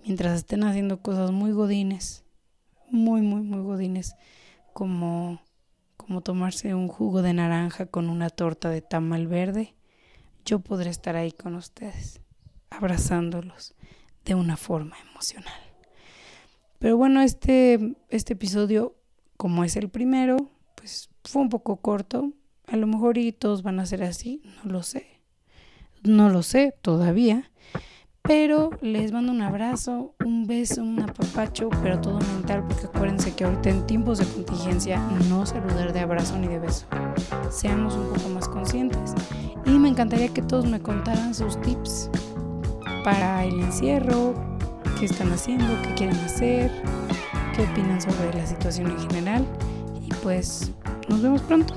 Mientras 0.03 0.37
estén 0.37 0.63
haciendo 0.63 1.01
cosas 1.01 1.31
muy 1.31 1.51
godines, 1.51 2.23
muy 2.91 3.21
muy 3.21 3.41
muy 3.41 3.63
godines, 3.63 4.15
como 4.73 5.41
como 5.97 6.21
tomarse 6.21 6.75
un 6.75 6.87
jugo 6.87 7.23
de 7.23 7.33
naranja 7.33 7.87
con 7.87 8.09
una 8.09 8.29
torta 8.29 8.69
de 8.69 8.83
tamal 8.83 9.25
verde, 9.25 9.73
yo 10.45 10.59
podré 10.59 10.91
estar 10.91 11.15
ahí 11.15 11.31
con 11.31 11.55
ustedes, 11.55 12.21
abrazándolos 12.69 13.73
de 14.25 14.35
una 14.35 14.57
forma 14.57 14.95
emocional. 15.09 15.59
Pero 16.77 16.97
bueno, 16.97 17.21
este 17.21 17.95
este 18.09 18.33
episodio 18.33 18.95
como 19.37 19.63
es 19.63 19.75
el 19.75 19.89
primero, 19.89 20.51
pues 20.85 21.09
fue 21.23 21.41
un 21.41 21.49
poco 21.49 21.77
corto. 21.77 22.31
A 22.67 22.75
lo 22.75 22.85
mejor 22.85 23.17
y 23.17 23.31
todos 23.31 23.63
van 23.63 23.79
a 23.79 23.87
ser 23.87 24.03
así, 24.03 24.43
no 24.63 24.71
lo 24.71 24.83
sé. 24.83 25.07
No 26.03 26.29
lo 26.29 26.43
sé 26.43 26.75
todavía. 26.83 27.49
Pero 28.21 28.69
les 28.81 29.11
mando 29.11 29.31
un 29.31 29.41
abrazo, 29.41 30.13
un 30.23 30.45
beso, 30.45 30.83
un 30.83 31.01
apapacho, 31.01 31.71
pero 31.81 31.99
todo 32.01 32.19
mental, 32.19 32.67
porque 32.67 32.85
acuérdense 32.85 33.33
que 33.33 33.45
ahorita 33.45 33.71
en 33.71 33.87
tiempos 33.87 34.19
de 34.19 34.25
contingencia 34.25 34.99
no 35.27 35.47
saludar 35.47 35.91
de 35.91 36.01
abrazo 36.01 36.37
ni 36.37 36.47
de 36.47 36.59
beso. 36.59 36.85
Seamos 37.49 37.95
un 37.95 38.13
poco 38.13 38.29
más 38.29 38.47
conscientes. 38.47 39.15
Y 39.65 39.71
me 39.71 39.89
encantaría 39.89 40.27
que 40.27 40.43
todos 40.43 40.67
me 40.67 40.79
contaran 40.79 41.33
sus 41.33 41.59
tips 41.61 42.11
para 43.03 43.43
el 43.43 43.59
encierro, 43.59 44.35
qué 44.99 45.05
están 45.05 45.31
haciendo, 45.31 45.65
qué 45.81 45.95
quieren 45.95 46.17
hacer, 46.17 46.71
qué 47.55 47.63
opinan 47.63 47.99
sobre 47.99 48.37
la 48.37 48.45
situación 48.45 48.91
en 48.91 48.99
general. 49.09 49.47
Pues 50.25 50.71
nos 51.07 51.21
vemos 51.21 51.39
pronto. 51.41 51.75